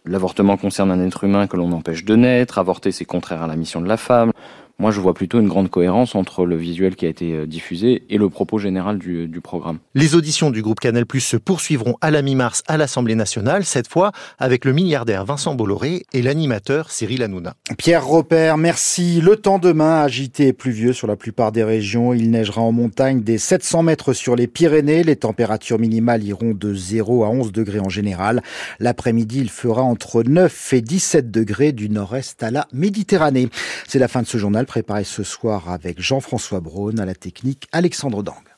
L'avortement 0.06 0.58
concerne 0.58 0.92
un 0.92 1.04
être 1.04 1.24
humain 1.24 1.48
que 1.48 1.58
l'on 1.58 1.72
empêche 1.72 2.06
de 2.06 2.16
naître, 2.16 2.60
avorter 2.60 2.92
c'est 2.92 3.06
contraire 3.06 3.42
à 3.42 3.48
la 3.48 3.56
mission 3.56 3.82
de 3.82 3.88
la 3.88 3.98
femme. 3.98 4.32
Moi 4.78 4.92
je 4.92 5.00
vois 5.00 5.14
plutôt 5.14 5.40
une 5.40 5.48
grande 5.48 5.70
cohérence 5.70 6.16
entre 6.16 6.46
le 6.46 6.58
visuel 6.58 6.96
qui 6.96 7.06
a 7.06 7.10
été 7.10 7.34
euh, 7.34 7.46
diffusé 7.46 8.04
et 8.10 8.18
le 8.18 8.30
propos 8.30 8.58
général 8.58 9.00
du, 9.00 9.30
programme. 9.42 9.80
Les 9.94 10.16
auditions 10.16 10.50
du 10.50 10.62
groupe 10.62 10.80
Canal 10.80 11.06
Plus 11.06 11.22
se 11.22 11.38
poursuivront 11.38 11.96
à 12.02 12.10
la 12.12 12.22
mi-mars 12.22 12.64
à 12.68 12.78
l'Assemblée 12.78 13.16
nationale, 13.16 13.64
cette 13.64 13.88
fois 13.88 14.12
avec 14.40 14.66
le 14.66 14.74
milliardaire 14.74 15.26
Vincent 15.26 15.56
Bolloré 15.56 16.04
et 16.14 16.22
l'animateur 16.22 16.90
Cyril 16.90 17.22
Hanouna. 17.22 17.54
Pierre 17.78 18.06
Repère, 18.06 18.58
merci. 18.58 19.22
Le 19.22 19.36
temps 19.36 19.60
demain 19.60 20.02
agité 20.02 20.48
et 20.48 20.54
pluvieux 20.54 20.94
sur 20.94 21.08
la 21.08 21.16
plupart 21.16 21.52
des 21.52 21.64
régions. 21.64 22.14
Il 22.14 22.32
neigera 22.32 22.62
en 22.62 22.72
montagne 22.72 23.22
des 23.22 23.38
700 23.38 23.84
mètres 23.84 24.14
sur 24.14 24.36
les 24.36 24.48
Pyrénées. 24.48 25.04
Les 25.04 25.16
températures 25.16 25.80
minimales 25.80 26.24
iront 26.24 26.54
de 26.54 26.74
0 26.74 27.24
à 27.24 27.30
11 27.30 27.52
degrés 27.52 27.80
en 27.80 27.90
général. 27.90 28.42
L'après-midi, 28.80 29.40
il 29.42 29.50
fera 29.50 29.84
entre 29.84 30.24
9 30.24 30.74
et 30.74 30.82
17 30.82 31.32
degrés 31.32 31.72
du 31.72 31.90
nord-est 31.90 32.42
à 32.44 32.52
la 32.52 32.68
Méditerranée. 32.74 33.50
C'est 33.88 34.00
la 34.00 34.08
fin 34.08 34.22
de 34.22 34.28
ce 34.28 34.38
journal 34.38 34.65
préparé 34.66 35.04
ce 35.04 35.24
soir 35.24 35.70
avec 35.70 36.02
Jean-François 36.02 36.60
Braun 36.60 37.00
à 37.00 37.06
la 37.06 37.16
technique 37.16 37.68
Alexandre 37.72 38.24
Dang. 38.24 38.55